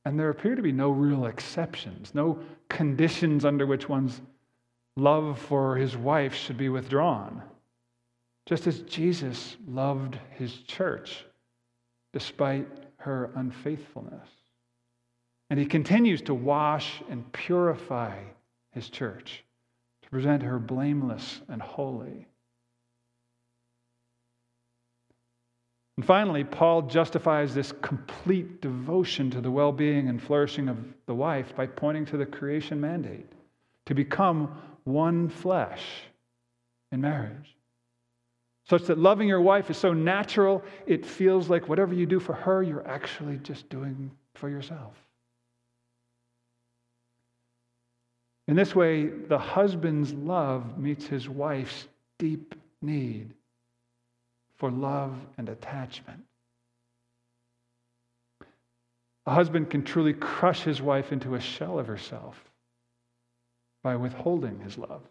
And 0.06 0.20
there 0.20 0.30
appear 0.30 0.56
to 0.56 0.62
be 0.62 0.72
no 0.72 0.92
real 0.92 1.26
exceptions, 1.26 2.14
no 2.14 2.40
conditions 2.70 3.44
under 3.44 3.66
which 3.66 3.90
one's 3.90 4.22
love 4.96 5.40
for 5.40 5.76
his 5.76 5.98
wife 5.98 6.34
should 6.34 6.58
be 6.58 6.70
withdrawn. 6.70 7.42
Just 8.46 8.68
as 8.68 8.82
Jesus 8.82 9.58
loved 9.68 10.20
his 10.38 10.54
church 10.60 11.26
despite 12.14 12.68
her 12.98 13.32
unfaithfulness. 13.36 14.30
And 15.56 15.62
he 15.62 15.68
continues 15.70 16.22
to 16.24 16.34
wash 16.34 17.02
and 17.10 17.32
purify 17.32 18.20
his 18.74 18.90
church 18.90 19.42
to 20.04 20.10
present 20.10 20.44
her 20.44 20.60
blameless 20.60 21.40
and 21.48 21.62
holy. 21.62 22.28
And 25.96 26.06
finally, 26.06 26.44
Paul 26.44 26.82
justifies 26.82 27.56
this 27.56 27.72
complete 27.82 28.60
devotion 28.60 29.32
to 29.32 29.40
the 29.40 29.50
well 29.50 29.72
being 29.72 30.10
and 30.10 30.22
flourishing 30.22 30.68
of 30.68 30.78
the 31.06 31.16
wife 31.16 31.56
by 31.56 31.68
pointing 31.68 32.04
to 32.08 32.18
the 32.18 32.26
creation 32.26 32.82
mandate 32.82 33.32
to 33.86 33.96
become 33.96 34.60
one 34.84 35.30
flesh 35.30 35.86
in 36.92 37.00
marriage. 37.00 37.56
Such 38.70 38.84
that 38.88 38.98
loving 38.98 39.30
your 39.30 39.40
wife 39.40 39.70
is 39.70 39.78
so 39.78 39.94
natural, 39.94 40.66
it 40.86 41.06
feels 41.06 41.50
like 41.50 41.70
whatever 41.70 41.94
you 41.94 42.06
do 42.06 42.20
for 42.20 42.34
her, 42.34 42.62
you're 42.62 42.86
actually 42.86 43.38
just 43.38 43.70
doing 43.70 44.12
for 44.34 44.50
yourself. 44.50 45.05
In 48.48 48.56
this 48.56 48.76
way, 48.76 49.08
the 49.08 49.40
husband's 49.40 50.14
love 50.14 50.78
meets 50.78 51.08
his 51.08 51.28
wife's 51.28 51.88
deep 52.20 52.54
need 52.82 53.34
for 54.58 54.70
love 54.70 55.16
and 55.38 55.50
attachment. 55.50 56.24
A 59.26 59.34
husband 59.34 59.72
can 59.72 59.84
truly 59.84 60.14
crush 60.14 60.62
his 60.62 60.82
wife 60.82 61.12
into 61.12 61.34
a 61.34 61.40
shell 61.40 61.80
of 61.80 61.88
herself 61.88 62.40
by 63.82 63.96
withholding 63.96 64.60
his 64.60 64.78
love, 64.78 65.02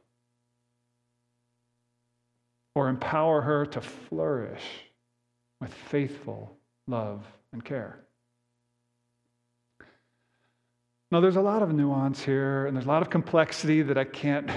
or 2.76 2.88
empower 2.88 3.40
her 3.40 3.66
to 3.66 3.80
flourish 3.80 4.64
with 5.60 5.74
faithful 5.74 6.56
love 6.86 7.26
and 7.52 7.64
care. 7.64 8.03
Now, 11.14 11.20
there's 11.20 11.36
a 11.36 11.40
lot 11.40 11.62
of 11.62 11.72
nuance 11.72 12.24
here, 12.24 12.66
and 12.66 12.76
there's 12.76 12.86
a 12.86 12.88
lot 12.88 13.00
of 13.00 13.08
complexity 13.08 13.82
that 13.82 13.96
I 13.96 14.02
can't 14.02 14.50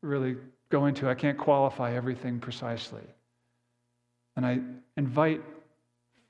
really 0.00 0.36
go 0.68 0.86
into. 0.86 1.08
I 1.08 1.14
can't 1.16 1.36
qualify 1.36 1.96
everything 1.96 2.38
precisely. 2.38 3.02
And 4.36 4.46
I 4.46 4.60
invite 4.96 5.42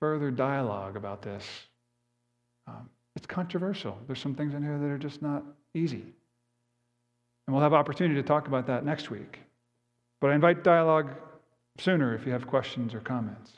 further 0.01 0.31
dialogue 0.31 0.97
about 0.97 1.21
this. 1.21 1.45
Um, 2.67 2.89
it's 3.15 3.27
controversial. 3.27 3.99
There's 4.07 4.21
some 4.21 4.35
things 4.35 4.55
in 4.55 4.63
here 4.63 4.79
that 4.79 4.87
are 4.87 4.97
just 4.97 5.21
not 5.21 5.45
easy. 5.75 6.01
And 7.47 7.55
we'll 7.55 7.63
have 7.63 7.75
opportunity 7.75 8.15
to 8.15 8.27
talk 8.27 8.49
about 8.49 8.67
that 8.69 8.87
next 8.87 9.11
week. 9.11 9.41
But 10.19 10.31
I 10.31 10.35
invite 10.35 10.65
dialogue 10.65 11.11
sooner 11.77 12.15
if 12.15 12.25
you 12.25 12.33
have 12.33 12.47
questions 12.47 12.95
or 12.95 13.01
comments. 13.01 13.53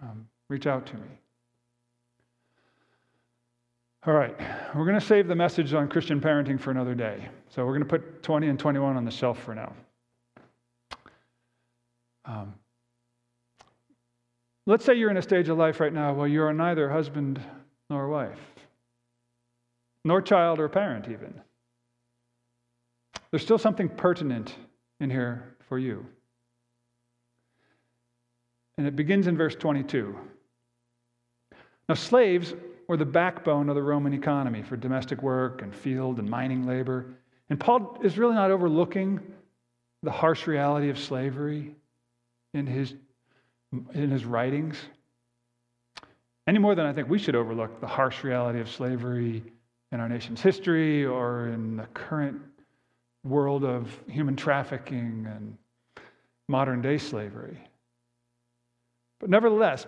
Um, 0.00 0.28
reach 0.48 0.68
out 0.68 0.86
to 0.86 0.94
me. 0.94 1.08
All 4.04 4.14
right, 4.14 4.36
we're 4.74 4.84
going 4.84 4.98
to 4.98 5.06
save 5.06 5.28
the 5.28 5.34
message 5.34 5.74
on 5.74 5.88
Christian 5.88 6.20
parenting 6.20 6.58
for 6.58 6.70
another 6.70 6.94
day. 6.94 7.28
So 7.48 7.64
we're 7.64 7.78
going 7.78 7.88
to 7.88 7.98
put 7.98 8.22
20 8.22 8.48
and 8.48 8.58
21 8.58 8.96
on 8.96 9.04
the 9.04 9.10
shelf 9.10 9.38
for 9.42 9.54
now. 9.54 9.72
Um, 12.24 12.54
Let's 14.64 14.84
say 14.84 14.94
you're 14.94 15.10
in 15.10 15.16
a 15.16 15.22
stage 15.22 15.48
of 15.48 15.58
life 15.58 15.80
right 15.80 15.92
now 15.92 16.14
where 16.14 16.28
you 16.28 16.42
are 16.42 16.52
neither 16.52 16.88
husband 16.88 17.40
nor 17.90 18.08
wife, 18.08 18.38
nor 20.04 20.22
child 20.22 20.60
or 20.60 20.68
parent, 20.68 21.08
even. 21.08 21.34
There's 23.30 23.42
still 23.42 23.58
something 23.58 23.88
pertinent 23.88 24.54
in 25.00 25.10
here 25.10 25.56
for 25.68 25.78
you. 25.78 26.06
And 28.78 28.86
it 28.86 28.94
begins 28.94 29.26
in 29.26 29.36
verse 29.36 29.56
22. 29.56 30.16
Now, 31.88 31.94
slaves 31.96 32.54
were 32.88 32.96
the 32.96 33.04
backbone 33.04 33.68
of 33.68 33.74
the 33.74 33.82
Roman 33.82 34.12
economy 34.12 34.62
for 34.62 34.76
domestic 34.76 35.22
work 35.22 35.62
and 35.62 35.74
field 35.74 36.18
and 36.18 36.28
mining 36.28 36.66
labor. 36.66 37.06
And 37.50 37.58
Paul 37.58 37.98
is 38.02 38.18
really 38.18 38.34
not 38.34 38.50
overlooking 38.50 39.20
the 40.02 40.10
harsh 40.10 40.46
reality 40.46 40.90
of 40.90 40.98
slavery 40.98 41.74
in 42.54 42.66
his 42.66 42.94
in 43.94 44.10
his 44.10 44.26
writings, 44.26 44.76
any 46.46 46.58
more 46.58 46.74
than 46.74 46.84
I 46.84 46.92
think 46.92 47.08
we 47.08 47.18
should 47.18 47.34
overlook 47.34 47.80
the 47.80 47.86
harsh 47.86 48.22
reality 48.22 48.60
of 48.60 48.68
slavery 48.68 49.42
in 49.92 50.00
our 50.00 50.08
nation's 50.08 50.42
history 50.42 51.06
or 51.06 51.48
in 51.48 51.76
the 51.76 51.86
current 51.94 52.40
world 53.24 53.64
of 53.64 53.88
human 54.08 54.36
trafficking 54.36 55.26
and 55.30 55.56
modern 56.48 56.82
day 56.82 56.98
slavery. 56.98 57.58
But 59.20 59.30
nevertheless, 59.30 59.86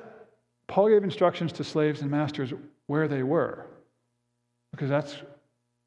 Paul 0.66 0.88
gave 0.88 1.04
instructions 1.04 1.52
to 1.52 1.64
slaves 1.64 2.00
and 2.00 2.10
masters 2.10 2.52
where 2.86 3.08
they 3.08 3.22
were, 3.22 3.66
because 4.72 4.88
that's 4.88 5.16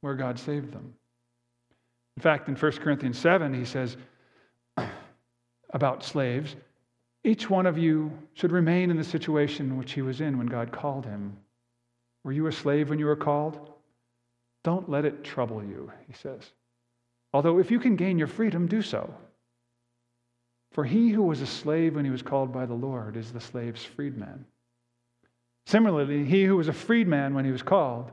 where 0.02 0.16
God 0.16 0.40
saved 0.40 0.72
them. 0.72 0.94
In 2.16 2.22
fact, 2.22 2.48
in 2.48 2.56
1 2.56 2.72
Corinthians 2.74 3.18
7, 3.20 3.54
he 3.54 3.66
says 3.66 3.98
about 5.74 6.04
slaves, 6.04 6.56
each 7.24 7.50
one 7.50 7.66
of 7.66 7.78
you 7.78 8.12
should 8.34 8.52
remain 8.52 8.90
in 8.90 8.98
the 8.98 9.04
situation 9.04 9.78
which 9.78 9.92
he 9.92 10.02
was 10.02 10.22
in 10.22 10.38
when 10.38 10.48
God 10.48 10.72
called 10.72 11.06
him. 11.06 11.38
Were 12.24 12.32
you 12.32 12.48
a 12.48 12.52
slave 12.52 12.90
when 12.90 13.00
you 13.00 13.06
were 13.06 13.16
called? 13.16 13.72
Don't 14.64 14.90
let 14.90 15.06
it 15.06 15.24
trouble 15.24 15.64
you, 15.64 15.92
he 16.08 16.14
says. 16.14 16.52
Although, 17.34 17.60
if 17.60 17.70
you 17.70 17.80
can 17.80 17.96
gain 17.96 18.18
your 18.18 18.28
freedom, 18.28 18.68
do 18.68 18.82
so. 18.82 19.14
For 20.72 20.84
he 20.84 21.10
who 21.10 21.24
was 21.24 21.42
a 21.42 21.48
slave 21.48 21.96
when 21.96 22.06
he 22.06 22.12
was 22.12 22.22
called 22.22 22.52
by 22.52 22.66
the 22.66 22.74
Lord 22.74 23.18
is 23.18 23.32
the 23.32 23.40
slave's 23.40 23.84
freedman. 23.84 24.46
Similarly, 25.68 26.24
he 26.24 26.46
who 26.46 26.56
was 26.56 26.70
a 26.70 26.74
freedman 26.74 27.34
when 27.34 27.44
he 27.44 27.52
was 27.52 27.62
called 27.62 28.10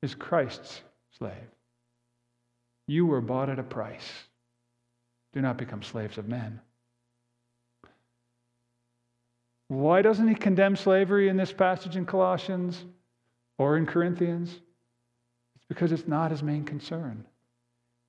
is 0.00 0.14
Christ's 0.14 0.80
slave. 1.18 1.50
You 2.86 3.04
were 3.04 3.20
bought 3.20 3.50
at 3.50 3.58
a 3.58 3.62
price. 3.62 4.10
Do 5.34 5.42
not 5.42 5.58
become 5.58 5.82
slaves 5.82 6.16
of 6.16 6.28
men. 6.28 6.62
Why 9.68 10.00
doesn't 10.00 10.26
he 10.26 10.34
condemn 10.34 10.76
slavery 10.76 11.28
in 11.28 11.36
this 11.36 11.52
passage 11.52 11.94
in 11.94 12.06
Colossians 12.06 12.82
or 13.58 13.76
in 13.76 13.84
Corinthians? 13.84 14.48
It's 15.56 15.66
because 15.68 15.92
it's 15.92 16.08
not 16.08 16.30
his 16.30 16.42
main 16.42 16.64
concern. 16.64 17.26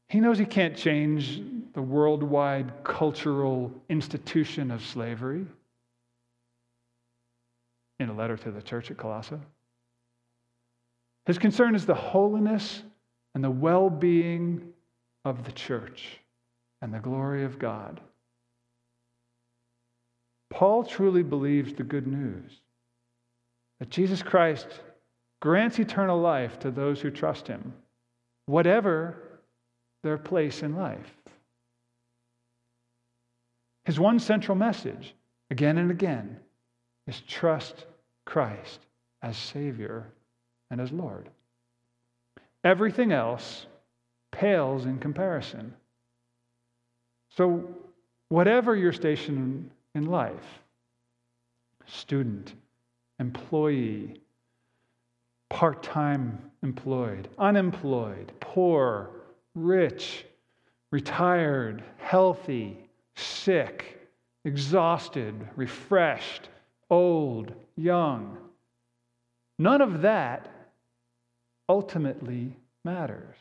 He 0.07 0.21
knows 0.21 0.39
he 0.39 0.45
can't 0.45 0.77
change 0.77 1.41
the 1.73 1.81
worldwide 1.81 2.85
cultural 2.85 3.73
institution 3.89 4.71
of 4.71 4.85
slavery 4.85 5.47
in 7.99 8.09
a 8.09 8.13
letter 8.13 8.37
to 8.37 8.51
the 8.51 8.61
church 8.61 8.91
at 8.91 8.97
Colossae. 8.97 9.39
His 11.25 11.37
concern 11.37 11.75
is 11.75 11.85
the 11.85 11.93
holiness 11.93 12.83
and 13.35 13.43
the 13.43 13.51
well 13.51 13.89
being 13.89 14.73
of 15.25 15.45
the 15.45 15.51
church 15.51 16.19
and 16.81 16.93
the 16.93 16.99
glory 16.99 17.45
of 17.45 17.59
God. 17.59 18.01
Paul 20.49 20.83
truly 20.83 21.23
believes 21.23 21.73
the 21.73 21.83
good 21.83 22.05
news 22.05 22.59
that 23.79 23.89
Jesus 23.89 24.21
Christ 24.21 24.67
grants 25.41 25.79
eternal 25.79 26.19
life 26.19 26.59
to 26.59 26.71
those 26.71 27.01
who 27.01 27.09
trust 27.09 27.47
him, 27.47 27.73
whatever 28.45 29.17
their 30.03 30.17
place 30.17 30.61
in 30.61 30.75
life. 30.75 31.17
His 33.85 33.99
one 33.99 34.19
central 34.19 34.55
message, 34.55 35.15
again 35.49 35.77
and 35.77 35.91
again, 35.91 36.37
is 37.07 37.21
trust 37.21 37.85
Christ 38.25 38.79
as 39.21 39.37
Savior 39.37 40.05
and 40.71 40.79
as 40.79 40.91
Lord. 40.91 41.29
Everything 42.63 43.11
else 43.11 43.65
pales 44.31 44.85
in 44.85 44.97
comparison. 44.99 45.73
So, 47.29 47.67
whatever 48.29 48.75
your 48.75 48.93
station 48.93 49.69
in 49.95 50.05
life 50.05 50.59
student, 51.85 52.53
employee, 53.19 54.21
part 55.49 55.83
time 55.83 56.51
employed, 56.63 57.27
unemployed, 57.37 58.31
poor, 58.39 59.09
rich, 59.53 60.25
retired, 60.91 61.83
healthy, 61.97 62.77
sick, 63.15 64.09
exhausted, 64.45 65.35
refreshed, 65.55 66.49
old, 66.93 67.53
young. 67.75 68.37
None 69.57 69.81
of 69.81 70.03
that 70.03 70.47
ultimately 71.67 72.55
matters. 72.85 73.35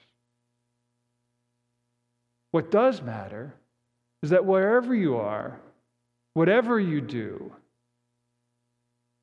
What 2.50 2.70
does 2.70 3.02
matter 3.02 3.54
is 4.22 4.30
that 4.30 4.44
wherever 4.44 4.94
you 4.94 5.16
are, 5.16 5.60
whatever 6.34 6.80
you 6.80 7.00
do, 7.00 7.52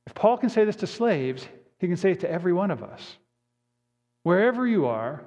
if 0.07 0.13
Paul 0.13 0.37
can 0.37 0.49
say 0.49 0.65
this 0.65 0.75
to 0.77 0.87
slaves, 0.87 1.47
he 1.79 1.87
can 1.87 1.97
say 1.97 2.11
it 2.11 2.19
to 2.21 2.31
every 2.31 2.53
one 2.53 2.71
of 2.71 2.83
us. 2.83 3.17
Wherever 4.23 4.67
you 4.67 4.85
are, 4.85 5.23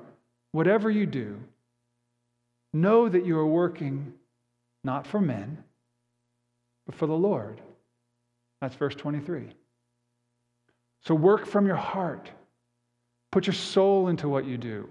whatever 0.52 0.90
you 0.90 1.06
do, 1.06 1.40
know 2.72 3.08
that 3.08 3.24
you 3.24 3.38
are 3.38 3.46
working 3.46 4.12
not 4.84 5.06
for 5.06 5.20
men, 5.20 5.62
but 6.86 6.94
for 6.94 7.06
the 7.06 7.12
Lord. 7.12 7.60
That's 8.62 8.76
verse 8.76 8.94
23. 8.94 9.48
So 11.04 11.16
work 11.16 11.46
from 11.46 11.66
your 11.66 11.76
heart. 11.76 12.30
Put 13.32 13.48
your 13.48 13.54
soul 13.54 14.06
into 14.06 14.28
what 14.28 14.46
you 14.46 14.56
do. 14.56 14.88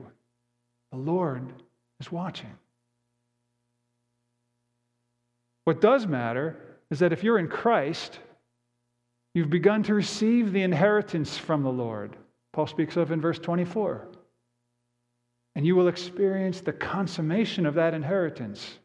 The 0.92 0.98
Lord 0.98 1.54
is 2.02 2.12
watching. 2.12 2.52
What 5.64 5.80
does 5.80 6.06
matter 6.06 6.58
is 6.90 7.00
that 7.00 7.14
if 7.14 7.24
you're 7.24 7.40
in 7.40 7.48
Christ, 7.48 8.20
you've 9.34 9.50
begun 9.50 9.84
to 9.84 9.94
receive 9.94 10.52
the 10.52 10.64
inheritance 10.64 11.38
from 11.38 11.64
the 11.64 11.72
Lord. 11.72 12.18
Paul 12.52 12.68
speaks 12.68 12.98
of 12.98 13.12
in 13.12 13.22
verse 13.22 13.40
24. 13.40 14.06
And 15.56 15.66
you 15.66 15.78
will 15.78 15.88
experience 15.88 16.60
the 16.60 16.74
consummation 16.74 17.66
of 17.66 17.76
that 17.76 17.94
inheritance 17.94 18.80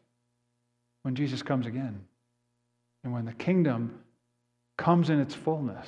when 1.03 1.13
Jesus 1.13 1.43
comes 1.43 1.65
again 1.65 1.99
and 3.03 3.11
when 3.11 3.25
the 3.25 3.33
kingdom 3.33 3.99
comes 4.77 5.09
in 5.09 5.19
its 5.19 5.33
fullness. 5.33 5.87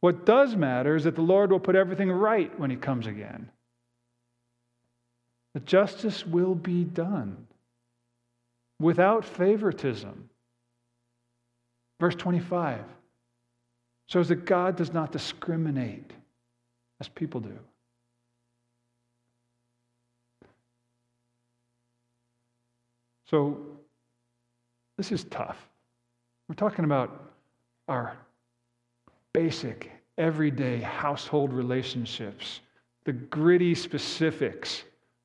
What 0.00 0.26
does 0.26 0.56
matter 0.56 0.96
is 0.96 1.04
that 1.04 1.14
the 1.14 1.22
Lord 1.22 1.52
will 1.52 1.60
put 1.60 1.76
everything 1.76 2.10
right 2.10 2.58
when 2.58 2.70
he 2.70 2.76
comes 2.76 3.06
again. 3.06 3.48
That 5.54 5.64
justice 5.64 6.26
will 6.26 6.54
be 6.54 6.82
done 6.82 7.46
without 8.80 9.24
favoritism. 9.24 10.28
Verse 12.00 12.16
25 12.16 12.80
shows 14.06 14.28
that 14.28 14.44
God 14.44 14.76
does 14.76 14.92
not 14.92 15.12
discriminate 15.12 16.12
as 17.00 17.08
people 17.08 17.40
do. 17.40 17.58
So, 23.26 23.60
this 24.98 25.12
is 25.12 25.24
tough. 25.24 25.56
We're 26.52 26.68
talking 26.68 26.84
about 26.84 27.32
our 27.88 28.14
basic, 29.32 29.90
everyday 30.18 30.80
household 30.82 31.50
relationships, 31.50 32.60
the 33.04 33.14
gritty 33.14 33.74
specifics 33.74 34.82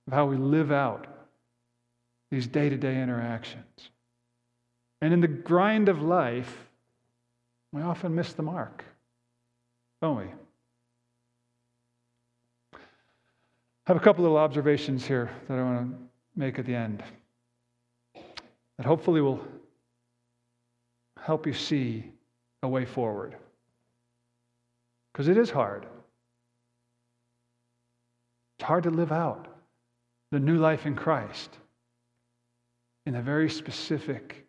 of 0.07 0.13
how 0.13 0.25
we 0.25 0.37
live 0.37 0.71
out 0.71 1.05
these 2.31 2.47
day 2.47 2.69
to 2.69 2.77
day 2.77 3.01
interactions. 3.01 3.89
And 5.01 5.13
in 5.13 5.19
the 5.19 5.27
grind 5.27 5.89
of 5.89 6.01
life, 6.01 6.69
we 7.73 7.81
often 7.81 8.15
miss 8.15 8.31
the 8.31 8.43
mark, 8.43 8.85
don't 10.01 10.19
we? 10.19 10.31
I 12.73 12.77
have 13.87 13.97
a 13.97 13.99
couple 13.99 14.21
little 14.21 14.37
observations 14.37 15.05
here 15.05 15.29
that 15.49 15.59
I 15.59 15.61
want 15.61 15.91
to 15.91 15.97
make 16.37 16.57
at 16.57 16.65
the 16.65 16.75
end 16.75 17.03
that 18.77 18.85
hopefully 18.85 19.19
will 19.19 19.45
help 21.27 21.45
you 21.45 21.51
see 21.51 22.05
a 22.63 22.67
way 22.69 22.85
forward. 22.85 23.35
Because 25.11 25.27
it 25.27 25.37
is 25.37 25.49
hard. 25.49 25.85
It's 28.57 28.65
hard 28.65 28.83
to 28.83 28.91
live 28.91 29.11
out 29.11 29.49
the 30.31 30.39
new 30.39 30.55
life 30.55 30.85
in 30.85 30.95
Christ 30.95 31.57
in 33.05 33.13
the 33.13 33.21
very 33.21 33.49
specific, 33.49 34.45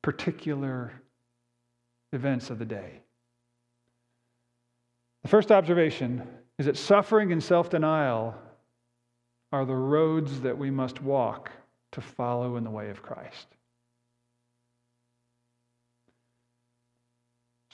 particular 0.00 0.90
events 2.14 2.48
of 2.48 2.58
the 2.58 2.64
day. 2.64 3.02
The 5.22 5.28
first 5.28 5.52
observation 5.52 6.26
is 6.58 6.64
that 6.64 6.78
suffering 6.78 7.30
and 7.30 7.42
self 7.42 7.68
denial 7.68 8.34
are 9.52 9.66
the 9.66 9.76
roads 9.76 10.40
that 10.40 10.56
we 10.56 10.70
must 10.70 11.02
walk 11.02 11.50
to 11.90 12.00
follow 12.00 12.56
in 12.56 12.64
the 12.64 12.70
way 12.70 12.88
of 12.88 13.02
Christ. 13.02 13.48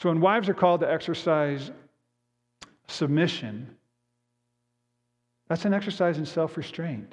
So, 0.01 0.11
when 0.11 0.21
wives 0.21 0.49
are 0.49 0.55
called 0.55 0.81
to 0.83 0.91
exercise 0.91 1.73
submission, 2.87 3.69
that's 5.49 5.65
an 5.65 5.75
exercise 5.75 6.19
in 6.19 6.25
self 6.25 6.57
restraint. 6.57 7.13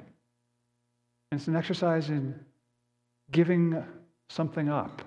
And 1.32 1.40
it's 1.40 1.48
an 1.48 1.56
exercise 1.56 2.10
in 2.10 2.38
giving 3.32 3.82
something 4.28 4.68
up, 4.68 5.02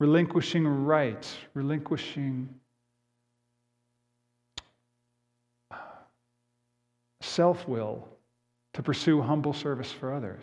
relinquishing 0.00 0.66
rights, 0.66 1.36
relinquishing 1.54 2.48
uh, 5.70 5.76
self 7.20 7.68
will 7.68 8.08
to 8.74 8.82
pursue 8.82 9.22
humble 9.22 9.52
service 9.52 9.92
for 9.92 10.12
others. 10.12 10.42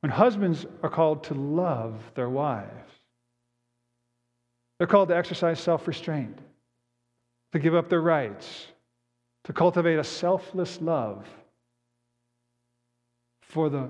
When 0.00 0.10
husbands 0.10 0.66
are 0.82 0.90
called 0.90 1.22
to 1.24 1.34
love 1.34 2.02
their 2.16 2.28
wives, 2.28 2.90
they're 4.82 4.88
called 4.88 5.10
to 5.10 5.16
exercise 5.16 5.60
self 5.60 5.86
restraint, 5.86 6.40
to 7.52 7.60
give 7.60 7.72
up 7.72 7.88
their 7.88 8.00
rights, 8.00 8.66
to 9.44 9.52
cultivate 9.52 9.96
a 9.96 10.02
selfless 10.02 10.80
love 10.80 11.24
for 13.42 13.68
the 13.68 13.88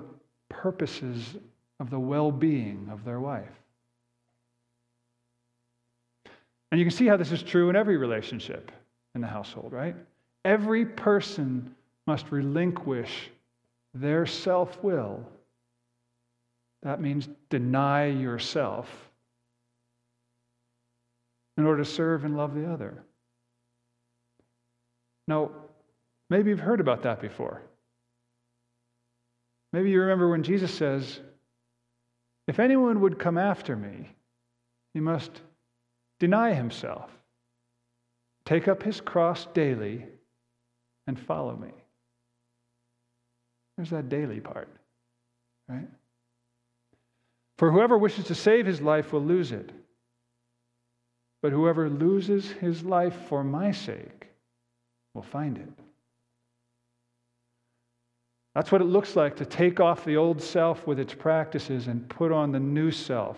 purposes 0.49 1.35
of 1.79 1.89
the 1.89 1.97
well 1.97 2.31
being 2.31 2.89
of 2.91 3.03
their 3.05 3.19
wife. 3.19 3.49
And 6.71 6.77
you 6.79 6.85
can 6.85 6.95
see 6.95 7.07
how 7.07 7.17
this 7.17 7.31
is 7.31 7.41
true 7.41 7.71
in 7.71 7.75
every 7.75 7.97
relationship 7.97 8.71
in 9.15 9.21
the 9.21 9.25
household, 9.25 9.73
right? 9.73 9.95
Every 10.45 10.85
person 10.85 11.73
must 12.05 12.31
relinquish 12.31 13.31
their 13.95 14.27
self 14.27 14.83
will. 14.83 15.25
That 16.83 17.01
means 17.01 17.29
deny 17.49 18.05
yourself 18.05 19.09
in 21.57 21.65
order 21.65 21.83
to 21.83 21.89
serve 21.89 22.25
and 22.25 22.35
love 22.35 22.53
the 22.53 22.71
other. 22.71 23.03
Now, 25.27 25.51
maybe 26.29 26.49
you've 26.49 26.59
heard 26.59 26.79
about 26.79 27.03
that 27.03 27.21
before. 27.21 27.61
Maybe 29.71 29.91
you 29.91 30.01
remember 30.01 30.29
when 30.29 30.43
Jesus 30.43 30.73
says, 30.73 31.19
If 32.47 32.59
anyone 32.59 33.01
would 33.01 33.19
come 33.19 33.37
after 33.37 33.75
me, 33.75 34.09
he 34.93 34.99
must 34.99 35.41
deny 36.19 36.53
himself, 36.53 37.09
take 38.45 38.67
up 38.67 38.83
his 38.83 39.01
cross 39.01 39.47
daily, 39.53 40.05
and 41.07 41.19
follow 41.19 41.55
me. 41.55 41.71
There's 43.75 43.89
that 43.89 44.09
daily 44.09 44.39
part, 44.39 44.69
right? 45.67 45.87
For 47.57 47.71
whoever 47.71 47.97
wishes 47.97 48.25
to 48.25 48.35
save 48.35 48.65
his 48.65 48.81
life 48.81 49.13
will 49.13 49.23
lose 49.23 49.51
it. 49.51 49.71
But 51.43 51.51
whoever 51.51 51.89
loses 51.89 52.51
his 52.51 52.85
life 52.85 53.27
for 53.27 53.43
my 53.43 53.71
sake 53.73 54.29
will 55.13 55.23
find 55.23 55.57
it. 55.57 55.67
That's 58.55 58.71
what 58.71 58.79
it 58.79 58.85
looks 58.85 59.17
like 59.17 59.35
to 59.35 59.45
take 59.45 59.81
off 59.81 60.05
the 60.05 60.15
old 60.15 60.41
self 60.41 60.87
with 60.87 60.99
its 60.99 61.13
practices 61.13 61.87
and 61.87 62.07
put 62.07 62.31
on 62.31 62.53
the 62.53 62.61
new 62.61 62.91
self, 62.91 63.37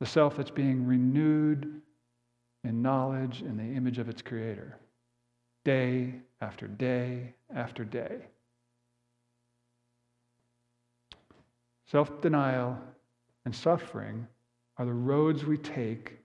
the 0.00 0.06
self 0.06 0.38
that's 0.38 0.50
being 0.50 0.86
renewed 0.86 1.82
in 2.64 2.80
knowledge 2.80 3.42
in 3.42 3.58
the 3.58 3.76
image 3.76 3.98
of 3.98 4.08
its 4.08 4.22
creator, 4.22 4.78
day 5.66 6.14
after 6.40 6.68
day 6.68 7.34
after 7.54 7.84
day. 7.84 8.16
Self 11.84 12.22
denial 12.22 12.78
and 13.44 13.54
suffering 13.54 14.26
are 14.78 14.86
the 14.86 14.92
roads 14.94 15.44
we 15.44 15.58
take 15.58 16.21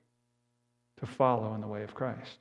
to 0.99 1.05
follow 1.05 1.53
in 1.53 1.61
the 1.61 1.67
way 1.67 1.83
of 1.83 1.93
Christ. 1.93 2.37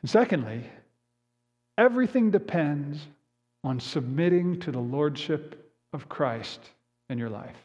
And 0.00 0.10
secondly, 0.10 0.64
everything 1.78 2.30
depends 2.30 2.98
on 3.62 3.80
submitting 3.80 4.60
to 4.60 4.70
the 4.70 4.78
lordship 4.78 5.72
of 5.92 6.08
Christ 6.08 6.60
in 7.08 7.18
your 7.18 7.30
life. 7.30 7.56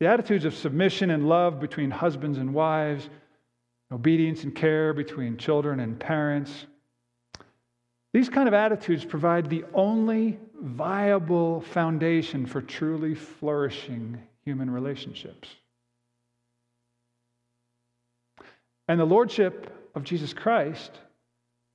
The 0.00 0.06
attitudes 0.06 0.44
of 0.44 0.54
submission 0.54 1.10
and 1.10 1.28
love 1.28 1.60
between 1.60 1.90
husbands 1.90 2.38
and 2.38 2.54
wives, 2.54 3.08
obedience 3.92 4.44
and 4.44 4.54
care 4.54 4.92
between 4.92 5.36
children 5.36 5.80
and 5.80 5.98
parents, 5.98 6.66
these 8.12 8.28
kind 8.28 8.48
of 8.48 8.54
attitudes 8.54 9.04
provide 9.04 9.50
the 9.50 9.64
only 9.74 10.38
viable 10.60 11.60
foundation 11.60 12.46
for 12.46 12.60
truly 12.60 13.14
flourishing 13.14 14.20
human 14.48 14.70
relationships. 14.70 15.46
And 18.88 18.98
the 18.98 19.04
Lordship 19.04 19.90
of 19.94 20.04
Jesus 20.04 20.32
Christ 20.32 20.90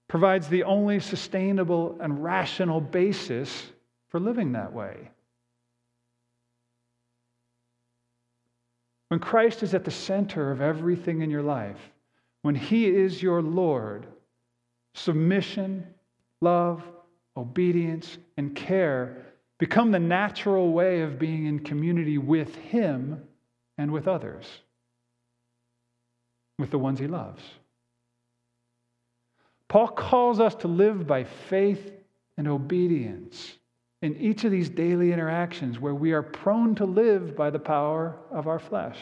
provides 0.07 0.47
the 0.47 0.63
only 0.63 0.99
sustainable 0.99 1.99
and 2.01 2.23
rational 2.23 2.81
basis 2.81 3.67
for 4.09 4.19
living 4.19 4.53
that 4.53 4.73
way. 4.73 5.11
When 9.09 9.19
Christ 9.19 9.61
is 9.61 9.75
at 9.75 9.85
the 9.85 9.91
center 9.91 10.49
of 10.49 10.59
everything 10.59 11.21
in 11.21 11.29
your 11.29 11.43
life, 11.43 11.91
when 12.41 12.55
He 12.55 12.87
is 12.87 13.21
your 13.21 13.43
Lord, 13.43 14.07
submission, 14.95 15.85
love, 16.41 16.81
obedience, 17.37 18.17
and 18.37 18.55
care 18.55 19.32
become 19.63 19.91
the 19.91 19.99
natural 19.99 20.73
way 20.73 21.03
of 21.03 21.17
being 21.17 21.45
in 21.45 21.57
community 21.57 22.17
with 22.17 22.53
Him 22.53 23.23
and 23.77 23.93
with 23.93 24.09
others, 24.09 24.45
with 26.59 26.69
the 26.69 26.77
ones 26.77 26.99
He 26.99 27.07
loves. 27.07 27.41
Paul 29.69 29.87
calls 29.87 30.41
us 30.41 30.53
to 30.55 30.67
live 30.67 31.07
by 31.07 31.23
faith 31.23 31.93
and 32.35 32.45
obedience 32.45 33.53
in 34.01 34.17
each 34.17 34.43
of 34.43 34.51
these 34.51 34.67
daily 34.67 35.13
interactions 35.13 35.79
where 35.79 35.95
we 35.95 36.11
are 36.11 36.23
prone 36.23 36.75
to 36.75 36.85
live 36.85 37.33
by 37.33 37.49
the 37.49 37.57
power 37.57 38.17
of 38.31 38.49
our 38.49 38.59
flesh. 38.59 38.97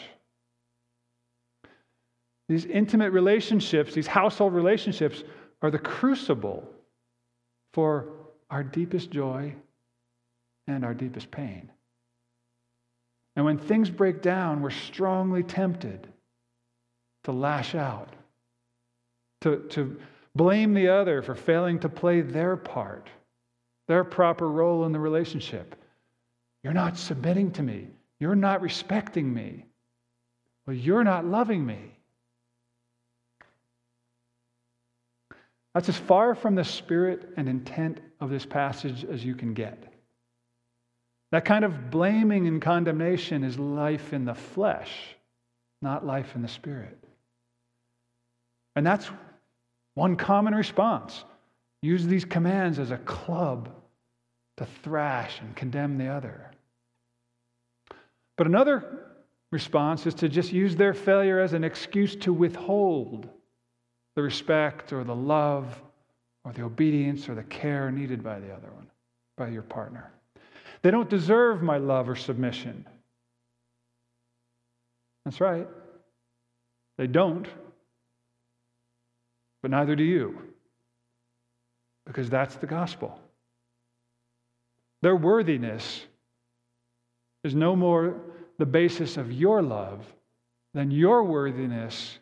These 2.49 2.65
intimate 2.65 3.13
relationships, 3.13 3.95
these 3.95 4.05
household 4.05 4.53
relationships, 4.53 5.23
are 5.63 5.71
the 5.71 5.79
crucible 5.79 6.69
for 7.73 8.09
our 8.51 8.63
deepest 8.63 9.09
joy 9.09 9.55
and 10.67 10.85
our 10.85 10.93
deepest 10.93 11.31
pain. 11.31 11.71
And 13.35 13.45
when 13.45 13.57
things 13.57 13.89
break 13.89 14.21
down, 14.21 14.61
we're 14.61 14.69
strongly 14.71 15.43
tempted 15.43 16.07
to 17.23 17.31
lash 17.31 17.75
out, 17.75 18.09
to, 19.41 19.57
to 19.69 19.99
blame 20.35 20.73
the 20.73 20.89
other 20.89 21.21
for 21.21 21.35
failing 21.35 21.79
to 21.79 21.89
play 21.89 22.21
their 22.21 22.57
part, 22.57 23.09
their 23.87 24.03
proper 24.03 24.49
role 24.49 24.85
in 24.85 24.91
the 24.91 24.99
relationship. 24.99 25.75
You're 26.63 26.73
not 26.73 26.97
submitting 26.97 27.51
to 27.51 27.63
me. 27.63 27.87
You're 28.19 28.35
not 28.35 28.61
respecting 28.61 29.33
me. 29.33 29.65
Well, 30.65 30.75
you're 30.75 31.03
not 31.03 31.25
loving 31.25 31.65
me. 31.65 31.97
That's 35.73 35.89
as 35.89 35.97
far 35.97 36.35
from 36.35 36.55
the 36.55 36.65
spirit 36.65 37.29
and 37.37 37.47
intent 37.47 37.99
of 38.19 38.29
this 38.29 38.45
passage 38.45 39.05
as 39.05 39.23
you 39.23 39.35
can 39.35 39.53
get. 39.53 39.90
That 41.31 41.45
kind 41.45 41.63
of 41.63 41.89
blaming 41.89 42.47
and 42.47 42.61
condemnation 42.61 43.43
is 43.43 43.57
life 43.57 44.13
in 44.13 44.25
the 44.25 44.35
flesh, 44.35 44.91
not 45.81 46.05
life 46.05 46.35
in 46.35 46.41
the 46.41 46.47
spirit. 46.47 46.97
And 48.75 48.85
that's 48.85 49.09
one 49.95 50.15
common 50.15 50.53
response. 50.53 51.23
Use 51.81 52.05
these 52.05 52.25
commands 52.25 52.79
as 52.79 52.91
a 52.91 52.97
club 52.97 53.69
to 54.57 54.65
thrash 54.83 55.39
and 55.39 55.55
condemn 55.55 55.97
the 55.97 56.07
other. 56.07 56.51
But 58.37 58.47
another 58.47 59.05
response 59.51 60.05
is 60.05 60.13
to 60.15 60.29
just 60.29 60.51
use 60.51 60.75
their 60.75 60.93
failure 60.93 61.39
as 61.39 61.53
an 61.53 61.63
excuse 61.63 62.15
to 62.17 62.33
withhold 62.33 63.27
the 64.15 64.21
respect 64.21 64.93
or 64.93 65.03
the 65.03 65.15
love 65.15 65.81
or 66.43 66.51
the 66.51 66.63
obedience 66.63 67.29
or 67.29 67.35
the 67.35 67.43
care 67.43 67.91
needed 67.91 68.23
by 68.23 68.39
the 68.39 68.51
other 68.51 68.71
one, 68.71 68.87
by 69.37 69.47
your 69.47 69.61
partner. 69.61 70.11
They 70.83 70.91
don't 70.91 71.09
deserve 71.09 71.61
my 71.61 71.77
love 71.77 72.09
or 72.09 72.15
submission. 72.15 72.87
That's 75.25 75.39
right. 75.39 75.67
They 76.97 77.07
don't. 77.07 77.47
But 79.61 79.71
neither 79.71 79.95
do 79.95 80.03
you. 80.03 80.39
Because 82.05 82.29
that's 82.29 82.55
the 82.55 82.67
gospel. 82.67 83.19
Their 85.01 85.15
worthiness 85.15 86.05
is 87.43 87.55
no 87.55 87.75
more 87.75 88.19
the 88.57 88.65
basis 88.65 89.17
of 89.17 89.31
your 89.31 89.61
love 89.61 90.05
than 90.73 90.91
your 90.91 91.23
worthiness 91.23 92.19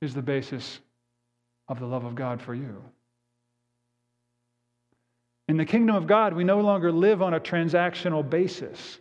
is 0.00 0.14
the 0.14 0.22
basis 0.22 0.80
of 1.68 1.78
the 1.78 1.86
love 1.86 2.04
of 2.04 2.14
God 2.14 2.40
for 2.40 2.54
you. 2.54 2.82
In 5.48 5.56
the 5.56 5.64
kingdom 5.64 5.94
of 5.94 6.06
God, 6.06 6.34
we 6.34 6.44
no 6.44 6.60
longer 6.60 6.90
live 6.90 7.20
on 7.20 7.34
a 7.34 7.40
transactional 7.40 8.28
basis. 8.28 8.98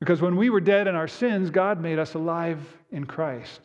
Because 0.00 0.20
when 0.20 0.36
we 0.36 0.50
were 0.50 0.60
dead 0.60 0.88
in 0.88 0.94
our 0.94 1.08
sins, 1.08 1.50
God 1.50 1.80
made 1.80 1.98
us 1.98 2.14
alive 2.14 2.60
in 2.90 3.04
Christ, 3.04 3.60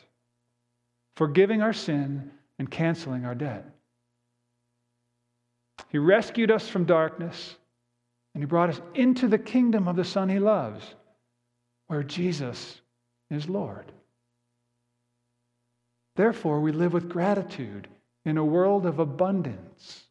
forgiving 1.15 1.61
our 1.61 1.73
sin 1.73 2.31
and 2.59 2.69
canceling 2.69 3.25
our 3.25 3.35
debt. 3.35 3.65
He 5.89 5.97
rescued 5.97 6.51
us 6.51 6.67
from 6.67 6.85
darkness 6.85 7.55
and 8.33 8.43
He 8.43 8.45
brought 8.45 8.69
us 8.69 8.81
into 8.93 9.27
the 9.27 9.37
kingdom 9.37 9.87
of 9.87 9.95
the 9.95 10.03
Son 10.03 10.27
He 10.27 10.39
loves, 10.39 10.83
where 11.87 12.03
Jesus 12.03 12.81
is 13.31 13.47
Lord. 13.47 13.91
Therefore, 16.15 16.59
we 16.59 16.71
live 16.71 16.93
with 16.93 17.09
gratitude 17.09 17.87
in 18.25 18.37
a 18.37 18.45
world 18.45 18.85
of 18.85 18.99
abundance, 18.99 20.04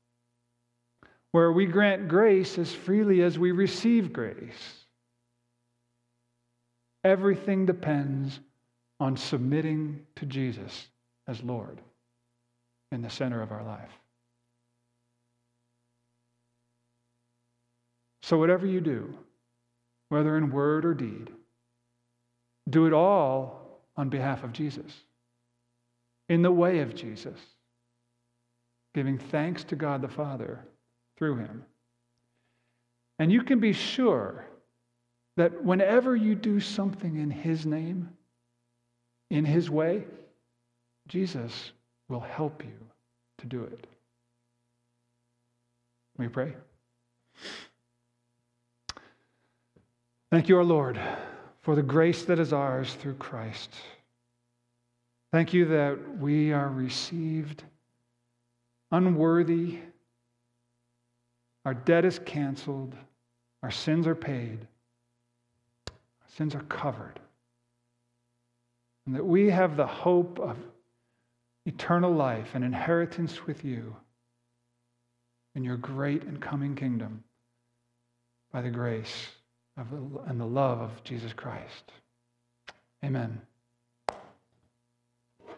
where 1.35 1.51
we 1.51 1.67
grant 1.67 2.07
grace 2.07 2.59
as 2.59 2.73
freely 2.73 3.21
as 3.21 3.37
we 3.37 3.51
receive 3.51 4.13
grace. 4.13 4.85
Everything 7.03 7.67
depends 7.67 8.39
on 9.01 9.17
submitting 9.17 10.07
to 10.15 10.27
Jesus 10.27 10.87
as 11.27 11.43
Lord 11.43 11.81
in 12.93 13.03
the 13.03 13.11
center 13.11 13.43
of 13.43 13.51
our 13.51 13.65
life. 13.65 13.91
So, 18.23 18.39
whatever 18.39 18.65
you 18.65 18.81
do, 18.81 19.13
whether 20.11 20.37
in 20.37 20.53
word 20.53 20.85
or 20.85 20.95
deed, 20.95 21.33
do 22.71 22.87
it 22.87 22.93
all 22.93 23.81
on 23.97 24.09
behalf 24.09 24.45
of 24.45 24.53
Jesus, 24.53 24.93
in 26.29 26.43
the 26.43 26.53
way 26.53 26.79
of 26.79 26.95
Jesus, 26.95 27.41
giving 28.95 29.19
thanks 29.19 29.65
to 29.65 29.75
God 29.75 30.01
the 30.01 30.07
Father 30.07 30.65
through 31.17 31.37
him. 31.37 31.65
And 33.19 33.31
you 33.31 33.43
can 33.43 33.61
be 33.61 33.73
sure 33.73 34.45
that 35.37 35.65
whenever 35.65 36.15
you 36.15 36.35
do 36.35 36.61
something 36.61 37.17
in 37.17 37.31
his 37.31 37.67
name, 37.67 38.09
in 39.31 39.45
his 39.45 39.71
way, 39.71 40.05
Jesus 41.09 41.73
will 42.09 42.21
help 42.21 42.63
you 42.65 42.73
to 43.39 43.47
do 43.47 43.65
it. 43.65 43.87
We 46.17 46.29
pray. 46.29 46.55
Thank 50.31 50.49
you, 50.49 50.57
our 50.57 50.65
Lord, 50.65 51.01
for 51.63 51.75
the 51.75 51.83
grace 51.83 52.25
that 52.25 52.39
is 52.39 52.53
ours 52.53 52.95
through 52.95 53.15
Christ. 53.15 53.71
Thank 55.33 55.53
you 55.53 55.65
that 55.67 55.99
we 56.19 56.53
are 56.53 56.69
received 56.69 57.65
unworthy, 58.93 59.79
our 61.65 61.75
debt 61.75 62.05
is 62.05 62.19
canceled, 62.19 62.95
our 63.63 63.71
sins 63.71 64.07
are 64.07 64.15
paid, 64.15 64.59
our 65.89 66.29
sins 66.37 66.55
are 66.55 66.63
covered, 66.63 67.19
and 69.07 69.15
that 69.15 69.25
we 69.25 69.51
have 69.51 69.77
the 69.77 69.87
hope 69.87 70.39
of 70.39 70.57
eternal 71.67 72.13
life 72.13 72.51
and 72.55 72.65
inheritance 72.65 73.47
with 73.47 73.65
you 73.65 73.95
in 75.55 75.65
your 75.65 75.77
great 75.77 76.25
and 76.25 76.41
coming 76.41 76.75
kingdom 76.75 77.23
by 78.53 78.61
the 78.61 78.71
grace 78.71 79.29
of 79.77 79.87
and 80.27 80.41
the 80.41 80.47
love 80.47 80.81
of 80.81 81.03
Jesus 81.05 81.33
Christ. 81.33 81.93
Amen. 83.05 83.41